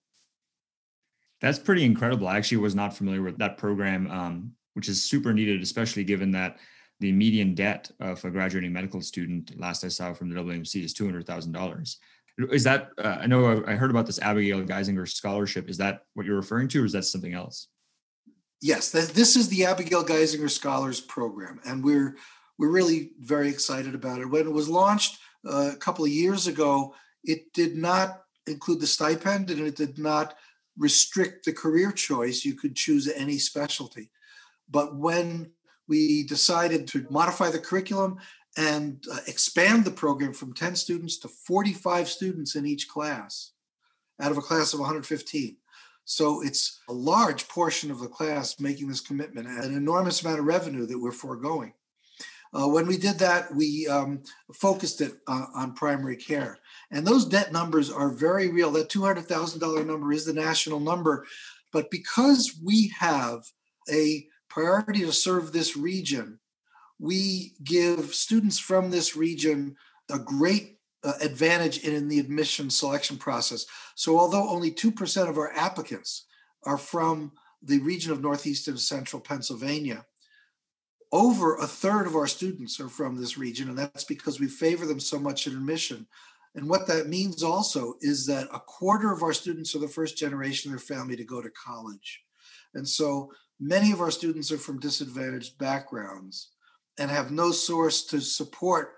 That's 1.41 1.59
pretty 1.59 1.85
incredible. 1.85 2.27
I 2.27 2.37
actually 2.37 2.57
was 2.57 2.75
not 2.75 2.95
familiar 2.95 3.21
with 3.21 3.37
that 3.37 3.57
program, 3.57 4.09
um, 4.11 4.51
which 4.73 4.89
is 4.89 5.03
super 5.03 5.33
needed, 5.33 5.61
especially 5.61 6.03
given 6.03 6.31
that 6.31 6.57
the 6.99 7.11
median 7.11 7.55
debt 7.55 7.89
of 7.99 8.23
a 8.25 8.29
graduating 8.29 8.73
medical 8.73 9.01
student, 9.01 9.57
last 9.57 9.85
I 9.85 9.87
saw 9.87 10.13
from 10.13 10.29
the 10.29 10.39
AAMC, 10.39 10.83
is 10.83 10.93
two 10.93 11.05
hundred 11.05 11.25
thousand 11.25 11.53
dollars. 11.53 11.97
Is 12.51 12.63
that 12.63 12.91
uh, 12.97 13.17
I 13.21 13.27
know 13.27 13.63
I 13.67 13.75
heard 13.75 13.89
about 13.89 14.05
this 14.05 14.19
Abigail 14.19 14.61
Geisinger 14.63 15.07
scholarship. 15.07 15.69
Is 15.69 15.77
that 15.77 16.01
what 16.13 16.25
you're 16.25 16.35
referring 16.35 16.67
to, 16.69 16.81
or 16.81 16.85
is 16.85 16.93
that 16.93 17.05
something 17.05 17.33
else? 17.33 17.67
Yes, 18.61 18.91
this 18.91 19.35
is 19.37 19.47
the 19.47 19.65
Abigail 19.65 20.03
Geisinger 20.03 20.49
Scholars 20.49 20.99
Program, 20.99 21.61
and 21.65 21.83
we're 21.83 22.17
we're 22.57 22.69
really 22.69 23.11
very 23.19 23.47
excited 23.47 23.95
about 23.95 24.19
it. 24.19 24.29
When 24.29 24.45
it 24.45 24.51
was 24.51 24.67
launched 24.67 25.19
uh, 25.49 25.71
a 25.73 25.77
couple 25.77 26.03
of 26.03 26.11
years 26.11 26.47
ago, 26.47 26.93
it 27.23 27.53
did 27.53 27.77
not 27.77 28.23
include 28.47 28.81
the 28.81 28.87
stipend, 28.87 29.49
and 29.49 29.61
it 29.61 29.77
did 29.77 29.97
not 29.97 30.35
restrict 30.79 31.45
the 31.45 31.53
career 31.53 31.91
choice. 31.91 32.43
You 32.43 32.55
could 32.55 32.75
choose 32.75 33.07
any 33.07 33.37
specialty. 33.37 34.09
But 34.69 34.95
when 34.95 35.51
we 35.87 36.23
decided 36.23 36.87
to 36.87 37.05
modify 37.09 37.49
the 37.49 37.59
curriculum 37.59 38.17
and 38.57 39.03
uh, 39.11 39.19
expand 39.27 39.85
the 39.85 39.91
program 39.91 40.33
from 40.33 40.53
10 40.53 40.75
students 40.75 41.17
to 41.19 41.27
45 41.27 42.09
students 42.09 42.55
in 42.55 42.65
each 42.65 42.87
class 42.87 43.51
out 44.21 44.31
of 44.31 44.37
a 44.37 44.41
class 44.41 44.73
of 44.73 44.79
115. 44.79 45.57
So 46.05 46.41
it's 46.41 46.79
a 46.89 46.93
large 46.93 47.47
portion 47.47 47.91
of 47.91 47.99
the 47.99 48.07
class 48.07 48.59
making 48.59 48.87
this 48.87 49.01
commitment, 49.01 49.47
an 49.47 49.75
enormous 49.75 50.23
amount 50.23 50.39
of 50.39 50.45
revenue 50.45 50.85
that 50.87 50.99
we're 50.99 51.11
foregoing. 51.11 51.73
Uh, 52.53 52.67
when 52.67 52.87
we 52.87 52.97
did 52.97 53.19
that, 53.19 53.53
we 53.53 53.87
um, 53.87 54.23
focused 54.53 55.01
it 55.01 55.13
uh, 55.27 55.45
on 55.55 55.73
primary 55.73 56.15
care. 56.15 56.57
And 56.91 57.05
those 57.05 57.25
debt 57.25 57.51
numbers 57.51 57.91
are 57.91 58.09
very 58.09 58.49
real. 58.49 58.71
That 58.71 58.89
$200,000 58.89 59.85
number 59.85 60.11
is 60.11 60.25
the 60.25 60.33
national 60.33 60.79
number. 60.79 61.25
But 61.71 61.91
because 61.91 62.59
we 62.63 62.91
have 62.99 63.43
a 63.91 64.25
priority 64.47 65.01
to 65.01 65.11
serve 65.11 65.51
this 65.51 65.77
region, 65.77 66.39
we 66.99 67.53
give 67.63 68.13
students 68.13 68.57
from 68.57 68.89
this 68.89 69.15
region 69.15 69.75
a 70.11 70.17
great 70.17 70.79
uh, 71.03 71.13
advantage 71.21 71.79
in, 71.79 71.93
in 71.93 72.07
the 72.07 72.19
admission 72.19 72.69
selection 72.69 73.17
process. 73.17 73.65
So, 73.95 74.19
although 74.19 74.49
only 74.49 74.71
2% 74.71 75.29
of 75.29 75.37
our 75.37 75.51
applicants 75.53 76.25
are 76.65 76.77
from 76.77 77.31
the 77.61 77.79
region 77.79 78.11
of 78.11 78.21
Northeast 78.21 78.67
and 78.67 78.79
Central 78.79 79.21
Pennsylvania, 79.21 80.05
over 81.11 81.55
a 81.55 81.67
third 81.67 82.05
of 82.05 82.15
our 82.15 82.27
students 82.27 82.79
are 82.79 82.89
from 82.89 83.17
this 83.17 83.37
region, 83.37 83.69
and 83.69 83.77
that's 83.77 84.03
because 84.03 84.39
we 84.39 84.47
favor 84.47 84.85
them 84.85 84.99
so 84.99 85.19
much 85.19 85.47
in 85.47 85.53
admission. 85.53 86.07
And 86.55 86.69
what 86.69 86.87
that 86.87 87.07
means 87.07 87.43
also 87.43 87.95
is 88.01 88.25
that 88.27 88.47
a 88.53 88.59
quarter 88.59 89.11
of 89.11 89.23
our 89.23 89.33
students 89.33 89.75
are 89.75 89.79
the 89.79 89.87
first 89.87 90.17
generation 90.17 90.71
of 90.71 90.77
their 90.79 90.97
family 90.97 91.15
to 91.15 91.23
go 91.23 91.41
to 91.41 91.49
college. 91.51 92.23
And 92.73 92.87
so 92.87 93.31
many 93.59 93.91
of 93.91 94.01
our 94.01 94.11
students 94.11 94.51
are 94.51 94.57
from 94.57 94.79
disadvantaged 94.79 95.57
backgrounds 95.57 96.49
and 96.97 97.09
have 97.09 97.31
no 97.31 97.51
source 97.51 98.05
to 98.07 98.19
support 98.19 98.97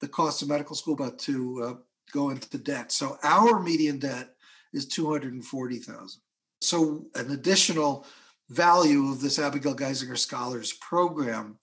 the 0.00 0.08
cost 0.08 0.42
of 0.42 0.48
medical 0.48 0.76
school 0.76 0.96
but 0.96 1.18
to 1.20 1.62
uh, 1.62 1.74
go 2.12 2.30
into 2.30 2.58
debt. 2.58 2.92
So 2.92 3.18
our 3.22 3.60
median 3.60 3.98
debt 3.98 4.34
is 4.72 4.86
240,000. 4.86 6.20
So 6.60 7.06
an 7.14 7.30
additional 7.30 8.06
value 8.48 9.10
of 9.10 9.20
this 9.20 9.38
Abigail 9.38 9.74
Geisinger 9.74 10.18
Scholars 10.18 10.72
Program 10.74 11.58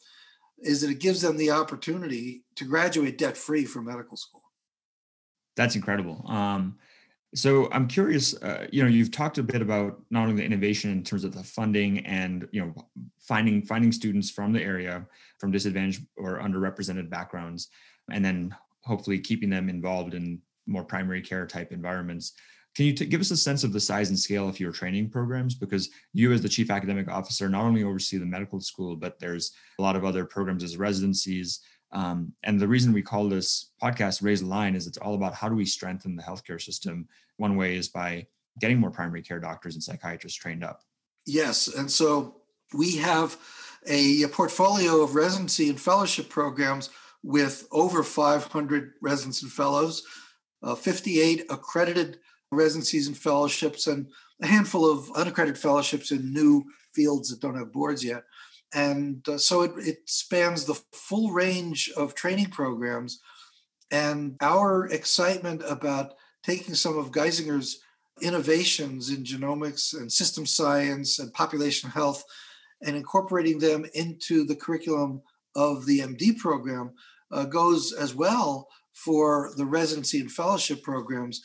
is 0.60 0.82
that 0.82 0.90
it 0.90 1.00
gives 1.00 1.22
them 1.22 1.38
the 1.38 1.52
opportunity 1.52 2.44
to 2.56 2.66
graduate 2.66 3.18
debt 3.18 3.38
free 3.38 3.66
from 3.66 3.86
medical 3.86 4.18
school. 4.18 4.44
That's 5.56 5.76
incredible. 5.76 6.24
Um, 6.28 6.78
so 7.36 7.70
I'm 7.72 7.88
curious. 7.88 8.36
Uh, 8.42 8.68
you 8.72 8.84
know, 8.84 8.90
you've 8.90 9.12
talked 9.12 9.38
a 9.38 9.44
bit 9.44 9.62
about 9.62 10.02
not 10.10 10.24
only 10.24 10.36
the 10.36 10.46
innovation 10.46 10.92
in 10.92 11.04
terms 11.04 11.24
of 11.24 11.34
the 11.34 11.44
funding 11.44 12.06
and 12.06 12.48
you 12.52 12.62
know 12.62 12.74
finding 13.20 13.64
finding 13.64 13.92
students 13.92 14.30
from 14.30 14.54
the 14.54 14.62
area 14.62 15.06
from 15.40 15.52
disadvantaged 15.52 16.06
or 16.16 16.40
underrepresented 16.40 17.10
backgrounds, 17.10 17.70
and 18.12 18.24
then 18.24 18.56
hopefully 18.82 19.20
keeping 19.20 19.50
them 19.50 19.70
involved 19.70 20.14
in 20.14 20.40
more 20.68 20.84
primary 20.84 21.22
care 21.22 21.48
type 21.48 21.72
environments. 21.72 22.34
Can 22.76 22.86
you 22.86 22.94
t- 22.94 23.06
give 23.06 23.22
us 23.22 23.32
a 23.32 23.38
sense 23.38 23.64
of 23.64 23.72
the 23.72 23.80
size 23.80 24.10
and 24.10 24.18
scale 24.18 24.50
of 24.50 24.60
your 24.60 24.72
training 24.72 25.10
programs? 25.10 25.54
Because 25.54 25.90
you, 26.14 26.32
as 26.34 26.42
the 26.42 26.50
chief 26.50 26.72
academic 26.72 27.08
officer, 27.08 27.48
not 27.48 27.64
only 27.64 27.84
oversee 27.84 28.18
the 28.18 28.26
medical 28.26 28.60
school, 28.60 28.96
but 28.96 29.20
there's 29.20 29.52
a 29.80 29.82
lot 29.82 29.96
of 29.96 30.06
other 30.06 30.26
programs 30.26 30.64
as 30.64 30.78
residencies. 30.78 31.60
Um, 31.92 32.34
and 32.44 32.60
the 32.60 32.68
reason 32.68 32.92
we 32.92 33.04
call 33.04 33.30
this 33.30 33.72
podcast 33.82 34.24
Raise 34.24 34.42
the 34.42 34.48
Line 34.48 34.76
is 34.76 34.88
it's 34.88 34.98
all 34.98 35.14
about 35.14 35.36
how 35.36 35.48
do 35.48 35.56
we 35.56 35.66
strengthen 35.66 36.16
the 36.16 36.24
healthcare 36.24 36.60
system. 36.60 37.08
One 37.38 37.56
way 37.56 37.76
is 37.76 37.90
by 37.90 38.26
getting 38.60 38.80
more 38.80 38.92
primary 38.92 39.22
care 39.22 39.40
doctors 39.40 39.76
and 39.76 39.84
psychiatrists 39.84 40.40
trained 40.40 40.64
up. 40.64 40.82
Yes. 41.26 41.68
And 41.68 41.90
so 41.90 42.42
we 42.74 42.98
have 42.98 43.38
a, 43.86 44.26
portfolio 44.28 45.02
of 45.02 45.16
residency 45.16 45.70
and 45.70 45.80
fellowship 45.80 46.30
programs 46.30 46.90
with 47.22 47.68
over 47.72 48.04
500 48.04 48.94
residents 49.02 49.44
and 49.44 49.52
fellows, 49.52 50.04
uh, 50.64 50.76
58 50.76 51.46
accredited 51.50 52.20
residencies 52.54 53.08
and 53.08 53.18
fellowships 53.18 53.88
and 53.88 54.08
a 54.42 54.48
handful 54.48 54.90
of 54.90 55.12
unaccredited 55.16 55.58
fellowships 55.58 56.12
in 56.12 56.34
new 56.34 56.64
fields 56.94 57.30
that 57.30 57.42
don't 57.42 57.58
have 57.58 57.72
boards 57.72 58.04
yet. 58.04 58.24
And 58.74 59.28
uh, 59.28 59.38
so 59.38 59.62
it, 59.62 59.72
it 59.78 59.98
spans 60.06 60.66
the 60.66 60.80
full 60.92 61.32
range 61.32 61.92
of 61.96 62.16
training 62.16 62.50
programs. 62.50 63.22
And 63.92 64.36
our 64.42 64.88
excitement 64.88 65.62
about 65.68 66.14
taking 66.44 66.74
some 66.74 66.98
of 66.98 67.12
Geisinger's 67.12 67.80
innovations 68.22 69.10
in 69.10 69.24
genomics 69.24 69.98
and 69.98 70.12
system 70.12 70.46
science 70.46 71.20
and 71.20 71.34
population 71.34 71.90
health 71.90 72.24
and 72.82 72.96
incorporating 72.96 73.60
them 73.60 73.86
into 73.94 74.46
the 74.46 74.56
curriculum 74.56 75.22
of 75.56 75.86
the 75.86 76.00
MD 76.00 76.38
program 76.38 76.94
uh, 77.32 77.46
goes 77.46 77.94
as 77.94 78.14
well 78.14 78.68
for 78.94 79.52
the 79.58 79.66
residency 79.66 80.20
and 80.20 80.32
fellowship 80.32 80.84
programs 80.84 81.42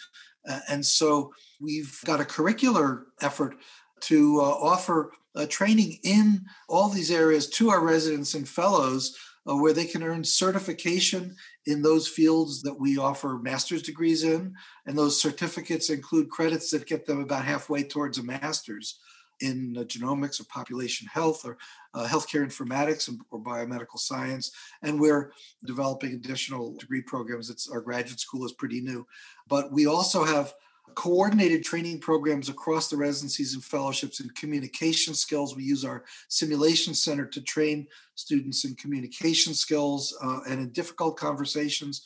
and 0.68 0.84
so 0.84 1.32
we've 1.60 1.98
got 2.04 2.20
a 2.20 2.24
curricular 2.24 3.04
effort 3.20 3.56
to 4.00 4.40
uh, 4.40 4.44
offer 4.44 5.12
uh, 5.34 5.46
training 5.46 5.98
in 6.02 6.44
all 6.68 6.88
these 6.88 7.10
areas 7.10 7.48
to 7.48 7.70
our 7.70 7.84
residents 7.84 8.34
and 8.34 8.48
fellows 8.48 9.16
uh, 9.48 9.56
where 9.56 9.72
they 9.72 9.84
can 9.84 10.02
earn 10.02 10.24
certification 10.24 11.34
in 11.66 11.82
those 11.82 12.08
fields 12.08 12.62
that 12.62 12.78
we 12.78 12.98
offer 12.98 13.38
master's 13.38 13.82
degrees 13.82 14.22
in. 14.22 14.54
And 14.86 14.96
those 14.96 15.20
certificates 15.20 15.90
include 15.90 16.30
credits 16.30 16.70
that 16.70 16.86
get 16.86 17.06
them 17.06 17.20
about 17.20 17.44
halfway 17.44 17.82
towards 17.84 18.18
a 18.18 18.22
master's 18.22 19.00
in 19.40 19.74
genomics 19.88 20.40
or 20.40 20.44
population 20.44 21.06
health 21.06 21.44
or 21.44 21.56
uh, 21.94 22.06
healthcare 22.06 22.44
informatics 22.44 23.10
or 23.30 23.40
biomedical 23.40 23.98
science. 23.98 24.52
And 24.82 25.00
we're 25.00 25.32
developing 25.64 26.14
additional 26.14 26.76
degree 26.76 27.02
programs. 27.02 27.50
It's 27.50 27.68
our 27.68 27.80
graduate 27.80 28.20
school 28.20 28.44
is 28.44 28.52
pretty 28.52 28.80
new, 28.80 29.06
but 29.48 29.72
we 29.72 29.86
also 29.86 30.24
have 30.24 30.54
coordinated 30.94 31.62
training 31.62 32.00
programs 32.00 32.48
across 32.48 32.88
the 32.88 32.96
residencies 32.96 33.54
and 33.54 33.62
fellowships 33.62 34.20
in 34.20 34.28
communication 34.30 35.14
skills. 35.14 35.54
We 35.54 35.62
use 35.62 35.84
our 35.84 36.04
simulation 36.28 36.94
center 36.94 37.26
to 37.26 37.42
train 37.42 37.86
students 38.14 38.64
in 38.64 38.74
communication 38.74 39.54
skills 39.54 40.16
uh, 40.22 40.40
and 40.48 40.60
in 40.60 40.70
difficult 40.70 41.16
conversations, 41.16 42.02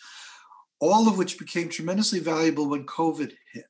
all 0.80 1.08
of 1.08 1.16
which 1.16 1.38
became 1.38 1.68
tremendously 1.68 2.18
valuable 2.18 2.68
when 2.68 2.84
COVID 2.84 3.32
hit. 3.52 3.64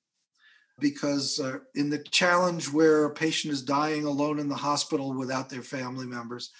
Because 0.83 1.41
uh, 1.41 1.59
in 1.75 1.89
the 1.89 1.99
challenge 1.99 2.71
where 2.71 3.05
a 3.05 3.15
patient 3.15 3.55
is 3.55 3.62
dying 3.62 4.05
alone 4.05 4.39
in 4.39 4.49
the 4.49 4.55
hospital 4.55 5.15
without 5.15 5.49
their 5.49 5.62
family 5.62 6.07
members, 6.07 6.51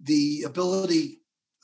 the 0.00 0.42
ability 0.44 1.20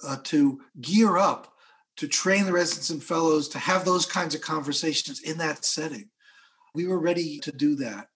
uh, 0.06 0.18
to 0.24 0.60
gear 0.80 1.16
up 1.16 1.52
to 1.96 2.08
train 2.08 2.46
the 2.46 2.52
residents 2.52 2.90
and 2.90 3.02
fellows 3.02 3.48
to 3.48 3.58
have 3.58 3.84
those 3.84 4.06
kinds 4.06 4.34
of 4.34 4.40
conversations 4.40 5.20
in 5.20 5.38
that 5.38 5.64
setting. 5.64 6.08
We 6.74 6.86
were 6.86 6.98
ready 6.98 7.38
to 7.40 7.52
do 7.52 7.74
that. 7.76 8.08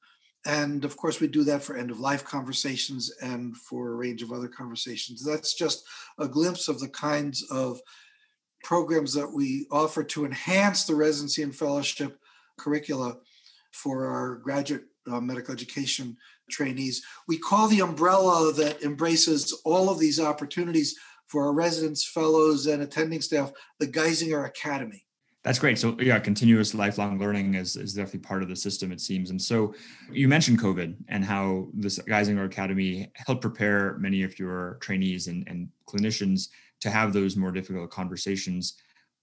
And 0.47 0.85
of 0.85 0.97
course, 0.97 1.21
we 1.21 1.27
do 1.27 1.45
that 1.45 1.63
for 1.63 1.77
end 1.77 1.91
of 1.91 2.01
life 2.01 2.25
conversations 2.25 3.13
and 3.21 3.57
for 3.57 3.91
a 3.91 3.97
range 3.97 4.23
of 4.23 4.33
other 4.33 4.49
conversations. 4.49 5.25
That's 5.25 5.55
just 5.55 5.85
a 6.19 6.29
glimpse 6.29 6.69
of 6.69 6.79
the 6.79 6.89
kinds 6.89 7.45
of 7.51 7.81
programs 8.63 9.13
that 9.15 9.31
we 9.31 9.67
offer 9.71 10.05
to 10.05 10.25
enhance 10.25 10.85
the 10.85 10.95
residency 10.95 11.43
and 11.43 11.55
fellowship 11.55 12.19
curricula 12.59 13.17
for 13.83 14.06
our 14.06 14.37
graduate 14.37 14.85
uh, 15.11 15.21
medical 15.21 15.52
education 15.52 16.16
trainees. 16.50 17.02
We 17.28 17.38
call 17.38 17.68
the 17.68 17.80
umbrella 17.80 18.52
that 18.54 18.83
embraces 18.83 19.52
all 19.64 19.88
of 19.88 19.99
these 19.99 20.18
opportunities 20.21 20.97
for 21.26 21.45
our 21.45 21.52
residents, 21.52 22.06
fellows, 22.09 22.66
and 22.66 22.83
attending 22.83 23.21
staff, 23.21 23.52
the 23.78 23.87
Geisinger 23.87 24.47
Academy. 24.47 25.04
That's 25.42 25.61
great. 25.61 25.78
So 25.78 25.97
yeah, 26.00 26.18
continuous 26.18 26.75
lifelong 26.75 27.21
learning 27.21 27.54
is, 27.54 27.76
is 27.76 27.95
definitely 27.95 28.21
part 28.21 28.42
of 28.42 28.49
the 28.49 28.56
system, 28.56 28.90
it 28.90 29.00
seems. 29.00 29.30
And 29.30 29.40
so 29.40 29.75
you 30.11 30.26
mentioned 30.26 30.61
COVID 30.61 30.97
and 31.09 31.25
how 31.25 31.68
this 31.73 32.00
Geisinger 32.00 32.47
Academy 32.47 33.12
helped 33.14 33.42
prepare 33.42 33.97
many 33.99 34.25
of 34.25 34.40
your 34.40 34.76
trainees 34.80 35.28
and, 35.28 35.47
and 35.47 35.68
clinicians 35.88 36.49
to 36.80 36.90
have 36.90 37.12
those 37.12 37.37
more 37.37 37.52
difficult 37.52 37.90
conversations. 37.90 38.75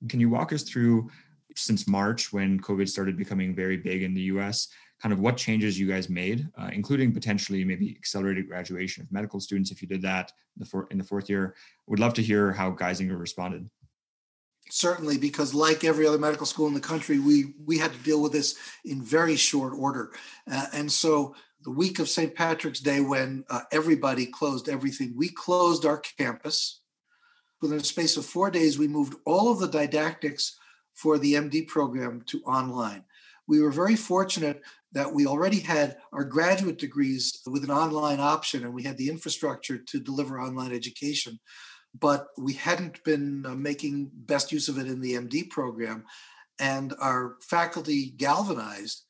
Can 0.07 0.21
you 0.21 0.29
walk 0.29 0.53
us 0.53 0.63
through 0.63 1.09
since 1.55 1.87
March 1.87 2.33
when 2.33 2.59
COVID 2.59 2.87
started 2.87 3.17
becoming 3.17 3.55
very 3.55 3.77
big 3.77 4.03
in 4.03 4.13
the 4.13 4.21
US, 4.33 4.67
kind 5.01 5.11
of 5.11 5.19
what 5.19 5.35
changes 5.35 5.77
you 5.77 5.87
guys 5.87 6.09
made, 6.09 6.47
uh, 6.57 6.69
including 6.71 7.11
potentially 7.13 7.65
maybe 7.65 7.95
accelerated 7.97 8.47
graduation 8.47 9.03
of 9.03 9.11
medical 9.11 9.39
students 9.39 9.69
if 9.69 9.81
you 9.81 9.87
did 9.87 10.01
that 10.01 10.31
in 10.57 10.65
the, 10.65 10.87
in 10.91 10.97
the 10.97 11.03
fourth 11.03 11.29
year. 11.29 11.55
Would 11.87 11.99
love 11.99 12.13
to 12.15 12.23
hear 12.23 12.53
how 12.53 12.71
Geisinger 12.71 13.19
responded. 13.19 13.69
Certainly, 14.69 15.17
because 15.17 15.53
like 15.53 15.83
every 15.83 16.07
other 16.07 16.17
medical 16.17 16.45
school 16.45 16.67
in 16.67 16.73
the 16.73 16.79
country, 16.79 17.19
we 17.19 17.53
we 17.65 17.77
had 17.77 17.91
to 17.91 17.99
deal 17.99 18.21
with 18.21 18.31
this 18.31 18.55
in 18.85 19.03
very 19.03 19.35
short 19.35 19.73
order, 19.77 20.13
uh, 20.49 20.67
and 20.73 20.89
so 20.89 21.35
the 21.63 21.71
week 21.71 21.99
of 21.99 22.09
St. 22.09 22.33
Patrick's 22.33 22.79
Day, 22.79 23.01
when 23.01 23.43
uh, 23.49 23.61
everybody 23.71 24.25
closed 24.25 24.69
everything, 24.69 25.13
we 25.15 25.29
closed 25.29 25.85
our 25.85 26.01
campus. 26.17 26.81
Within 27.61 27.79
a 27.79 27.83
space 27.83 28.17
of 28.17 28.25
four 28.25 28.49
days, 28.49 28.79
we 28.79 28.87
moved 28.87 29.15
all 29.25 29.51
of 29.51 29.59
the 29.59 29.67
didactics 29.67 30.57
for 30.93 31.17
the 31.17 31.33
MD 31.33 31.67
program 31.67 32.21
to 32.27 32.41
online. 32.43 33.03
We 33.47 33.61
were 33.61 33.71
very 33.71 33.95
fortunate 33.95 34.61
that 34.93 35.11
we 35.11 35.25
already 35.25 35.59
had 35.59 35.97
our 36.13 36.23
graduate 36.23 36.77
degrees 36.77 37.41
with 37.47 37.63
an 37.63 37.71
online 37.71 38.19
option 38.19 38.63
and 38.63 38.73
we 38.73 38.83
had 38.83 38.97
the 38.97 39.09
infrastructure 39.09 39.77
to 39.77 39.99
deliver 39.99 40.39
online 40.39 40.73
education 40.73 41.39
but 41.99 42.27
we 42.39 42.53
hadn't 42.53 43.03
been 43.03 43.45
uh, 43.45 43.53
making 43.53 44.09
best 44.13 44.51
use 44.51 44.67
of 44.69 44.77
it 44.77 44.87
in 44.87 45.01
the 45.01 45.13
md 45.13 45.49
program 45.49 46.03
and 46.59 46.93
our 46.99 47.35
faculty 47.41 48.11
galvanized 48.17 49.03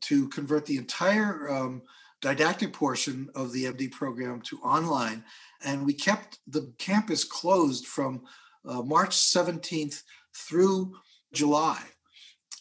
to 0.00 0.28
convert 0.28 0.66
the 0.66 0.76
entire 0.76 1.50
um, 1.50 1.82
didactic 2.20 2.72
portion 2.72 3.28
of 3.34 3.52
the 3.52 3.64
md 3.64 3.90
program 3.92 4.40
to 4.40 4.58
online 4.58 5.24
and 5.64 5.84
we 5.84 5.92
kept 5.92 6.38
the 6.48 6.72
campus 6.78 7.24
closed 7.24 7.86
from 7.86 8.22
uh, 8.68 8.82
march 8.82 9.16
17th 9.16 10.02
through 10.34 10.92
july 11.32 11.80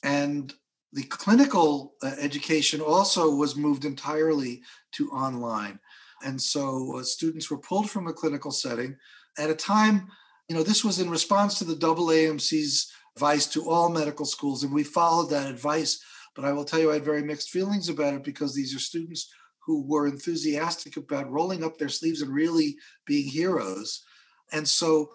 and 0.04 0.54
the 0.94 1.04
clinical 1.04 1.94
uh, 2.02 2.14
education 2.20 2.82
also 2.82 3.36
was 3.36 3.56
moved 3.56 3.86
entirely 3.86 4.62
to 4.94 5.10
online. 5.12 5.80
And 6.24 6.42
so 6.42 6.98
uh, 6.98 7.04
students 7.04 7.50
were 7.50 7.60
pulled 7.60 7.90
from 7.90 8.08
a 8.08 8.14
clinical 8.14 8.52
setting 8.52 8.98
at 9.38 9.50
a 9.50 9.56
time, 9.56 10.08
you 10.48 10.56
know, 10.56 10.64
this 10.64 10.84
was 10.84 11.00
in 11.00 11.10
response 11.10 11.58
to 11.58 11.64
the 11.64 11.76
AAMC's 11.76 12.92
advice 13.16 13.46
to 13.48 13.70
all 13.70 13.90
medical 13.90 14.26
schools, 14.26 14.64
and 14.64 14.74
we 14.74 14.84
followed 14.84 15.30
that 15.30 15.50
advice. 15.50 16.04
But 16.36 16.46
I 16.46 16.52
will 16.52 16.66
tell 16.66 16.80
you, 16.80 16.92
I 16.92 16.96
had 16.96 17.06
very 17.06 17.24
mixed 17.24 17.50
feelings 17.50 17.90
about 17.90 18.14
it 18.14 18.24
because 18.24 18.54
these 18.54 18.76
are 18.76 18.80
students 18.80 19.32
who 19.66 19.84
were 19.84 20.08
enthusiastic 20.08 20.98
about 20.98 21.30
rolling 21.30 21.64
up 21.64 21.78
their 21.78 21.90
sleeves 21.90 22.22
and 22.22 22.34
really 22.34 22.78
being 23.06 23.30
heroes. 23.30 24.04
And 24.52 24.68
so 24.68 25.12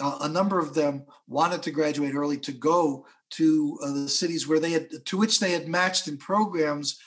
a 0.00 0.28
number 0.28 0.58
of 0.58 0.74
them 0.74 1.04
wanted 1.28 1.62
to 1.62 1.70
graduate 1.70 2.14
early 2.14 2.38
to 2.38 2.52
go 2.52 3.06
to 3.30 3.78
uh, 3.82 3.92
the 3.92 4.08
cities 4.08 4.48
where 4.48 4.58
they 4.58 4.70
had 4.70 4.88
to 5.06 5.16
which 5.16 5.38
they 5.38 5.52
had 5.52 5.68
matched 5.68 6.08
in 6.08 6.16
programs 6.16 6.98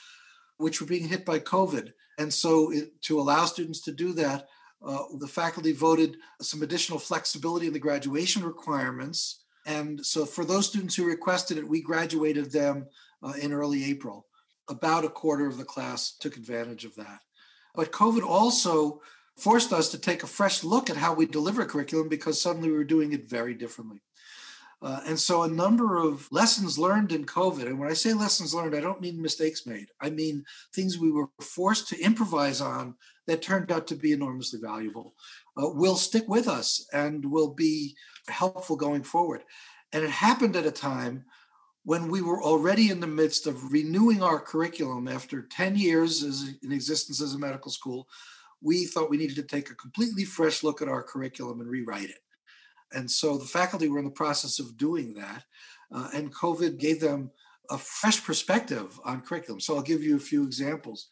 which 0.56 0.80
were 0.80 0.86
being 0.86 1.08
hit 1.08 1.24
by 1.24 1.38
covid. 1.38 1.92
And 2.18 2.32
so 2.32 2.72
it, 2.72 3.00
to 3.02 3.20
allow 3.20 3.44
students 3.44 3.80
to 3.82 3.92
do 3.92 4.12
that 4.14 4.46
uh, 4.84 5.02
the 5.18 5.26
faculty 5.26 5.72
voted 5.72 6.16
some 6.40 6.62
additional 6.62 6.98
flexibility 6.98 7.66
in 7.66 7.72
the 7.72 7.78
graduation 7.78 8.44
requirements. 8.44 9.44
And 9.66 10.04
so 10.04 10.26
for 10.26 10.44
those 10.44 10.68
students 10.68 10.94
who 10.94 11.04
requested 11.04 11.58
it 11.58 11.68
we 11.68 11.82
graduated 11.82 12.52
them 12.52 12.86
uh, 13.22 13.34
in 13.40 13.52
early 13.52 13.84
april. 13.84 14.26
About 14.68 15.04
a 15.04 15.10
quarter 15.10 15.46
of 15.46 15.58
the 15.58 15.64
class 15.64 16.16
took 16.18 16.36
advantage 16.36 16.84
of 16.84 16.94
that. 16.94 17.20
But 17.74 17.92
covid 17.92 18.22
also 18.22 19.00
forced 19.36 19.72
us 19.72 19.90
to 19.90 19.98
take 19.98 20.22
a 20.22 20.28
fresh 20.28 20.62
look 20.62 20.88
at 20.88 20.96
how 20.96 21.14
we 21.14 21.26
deliver 21.26 21.64
curriculum 21.64 22.08
because 22.08 22.40
suddenly 22.40 22.70
we 22.70 22.76
were 22.76 22.84
doing 22.84 23.12
it 23.12 23.28
very 23.28 23.54
differently 23.54 24.00
uh, 24.84 25.00
and 25.06 25.18
so 25.18 25.42
a 25.42 25.48
number 25.48 25.96
of 25.96 26.30
lessons 26.30 26.78
learned 26.78 27.10
in 27.10 27.24
COVID, 27.24 27.64
and 27.64 27.78
when 27.78 27.88
I 27.90 27.94
say 27.94 28.12
lessons 28.12 28.54
learned, 28.54 28.76
I 28.76 28.80
don't 28.80 29.00
mean 29.00 29.20
mistakes 29.20 29.64
made. 29.64 29.86
I 29.98 30.10
mean 30.10 30.44
things 30.74 30.98
we 30.98 31.10
were 31.10 31.28
forced 31.40 31.88
to 31.88 32.00
improvise 32.00 32.60
on 32.60 32.94
that 33.26 33.40
turned 33.40 33.72
out 33.72 33.86
to 33.86 33.94
be 33.94 34.12
enormously 34.12 34.60
valuable, 34.60 35.14
uh, 35.56 35.70
will 35.70 35.96
stick 35.96 36.28
with 36.28 36.48
us 36.48 36.86
and 36.92 37.24
will 37.24 37.54
be 37.54 37.96
helpful 38.28 38.76
going 38.76 39.02
forward. 39.02 39.42
And 39.94 40.04
it 40.04 40.10
happened 40.10 40.54
at 40.54 40.66
a 40.66 40.70
time 40.70 41.24
when 41.84 42.10
we 42.10 42.20
were 42.20 42.42
already 42.42 42.90
in 42.90 43.00
the 43.00 43.06
midst 43.06 43.46
of 43.46 43.72
renewing 43.72 44.22
our 44.22 44.38
curriculum 44.38 45.08
after 45.08 45.40
10 45.40 45.76
years 45.76 46.22
as 46.22 46.56
in 46.62 46.72
existence 46.72 47.22
as 47.22 47.32
a 47.32 47.38
medical 47.38 47.70
school. 47.70 48.06
We 48.64 48.86
thought 48.86 49.10
we 49.10 49.18
needed 49.18 49.36
to 49.36 49.42
take 49.42 49.70
a 49.70 49.74
completely 49.74 50.24
fresh 50.24 50.64
look 50.64 50.82
at 50.82 50.88
our 50.88 51.02
curriculum 51.02 51.60
and 51.60 51.70
rewrite 51.70 52.10
it. 52.10 52.22
And 52.92 53.08
so 53.10 53.36
the 53.36 53.44
faculty 53.44 53.88
were 53.88 53.98
in 53.98 54.04
the 54.04 54.10
process 54.10 54.58
of 54.58 54.76
doing 54.78 55.14
that. 55.14 55.44
Uh, 55.94 56.08
and 56.14 56.34
COVID 56.34 56.78
gave 56.78 57.00
them 57.00 57.30
a 57.70 57.78
fresh 57.78 58.24
perspective 58.24 58.98
on 59.04 59.20
curriculum. 59.20 59.60
So 59.60 59.76
I'll 59.76 59.82
give 59.82 60.02
you 60.02 60.16
a 60.16 60.20
few 60.20 60.44
examples. 60.44 61.08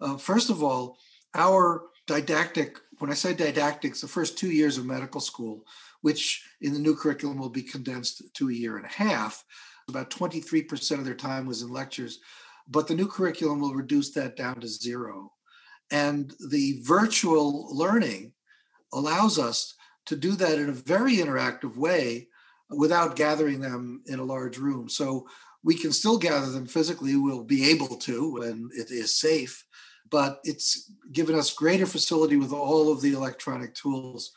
Uh, 0.00 0.16
first 0.16 0.50
of 0.50 0.62
all, 0.62 0.98
our 1.34 1.84
didactic, 2.06 2.78
when 2.98 3.10
I 3.10 3.14
say 3.14 3.32
didactics, 3.32 4.00
the 4.00 4.08
first 4.08 4.36
two 4.36 4.50
years 4.50 4.76
of 4.76 4.86
medical 4.86 5.20
school, 5.20 5.64
which 6.00 6.44
in 6.60 6.72
the 6.72 6.78
new 6.78 6.96
curriculum 6.96 7.38
will 7.38 7.48
be 7.48 7.62
condensed 7.62 8.22
to 8.34 8.48
a 8.48 8.52
year 8.52 8.76
and 8.76 8.86
a 8.86 8.88
half, 8.88 9.44
about 9.88 10.10
23% 10.10 10.98
of 10.98 11.04
their 11.04 11.14
time 11.14 11.46
was 11.46 11.62
in 11.62 11.72
lectures, 11.72 12.20
but 12.68 12.86
the 12.86 12.94
new 12.94 13.06
curriculum 13.06 13.60
will 13.60 13.74
reduce 13.74 14.10
that 14.12 14.36
down 14.36 14.60
to 14.60 14.68
zero. 14.68 15.32
And 15.90 16.34
the 16.50 16.80
virtual 16.82 17.74
learning 17.74 18.32
allows 18.92 19.38
us 19.38 19.74
to 20.06 20.16
do 20.16 20.32
that 20.32 20.58
in 20.58 20.68
a 20.68 20.72
very 20.72 21.16
interactive 21.16 21.76
way 21.76 22.28
without 22.70 23.16
gathering 23.16 23.60
them 23.60 24.02
in 24.06 24.18
a 24.18 24.24
large 24.24 24.58
room. 24.58 24.88
So 24.88 25.26
we 25.62 25.74
can 25.74 25.92
still 25.92 26.18
gather 26.18 26.50
them 26.50 26.66
physically. 26.66 27.16
We'll 27.16 27.44
be 27.44 27.70
able 27.70 27.96
to 27.96 28.32
when 28.34 28.70
it 28.74 28.90
is 28.90 29.18
safe, 29.18 29.64
but 30.10 30.40
it's 30.44 30.90
given 31.12 31.34
us 31.34 31.52
greater 31.52 31.86
facility 31.86 32.36
with 32.36 32.52
all 32.52 32.92
of 32.92 33.00
the 33.00 33.12
electronic 33.12 33.74
tools. 33.74 34.32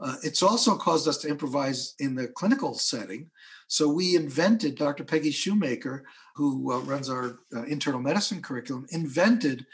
Uh, 0.00 0.16
it's 0.22 0.42
also 0.42 0.76
caused 0.76 1.08
us 1.08 1.18
to 1.18 1.28
improvise 1.28 1.94
in 1.98 2.14
the 2.14 2.28
clinical 2.28 2.74
setting. 2.74 3.30
So 3.68 3.88
we 3.88 4.14
invented, 4.14 4.76
Dr. 4.76 5.04
Peggy 5.04 5.30
Shoemaker, 5.30 6.04
who 6.34 6.72
uh, 6.72 6.78
runs 6.80 7.08
our 7.08 7.38
uh, 7.54 7.64
internal 7.64 8.00
medicine 8.00 8.42
curriculum, 8.42 8.86
invented 8.90 9.66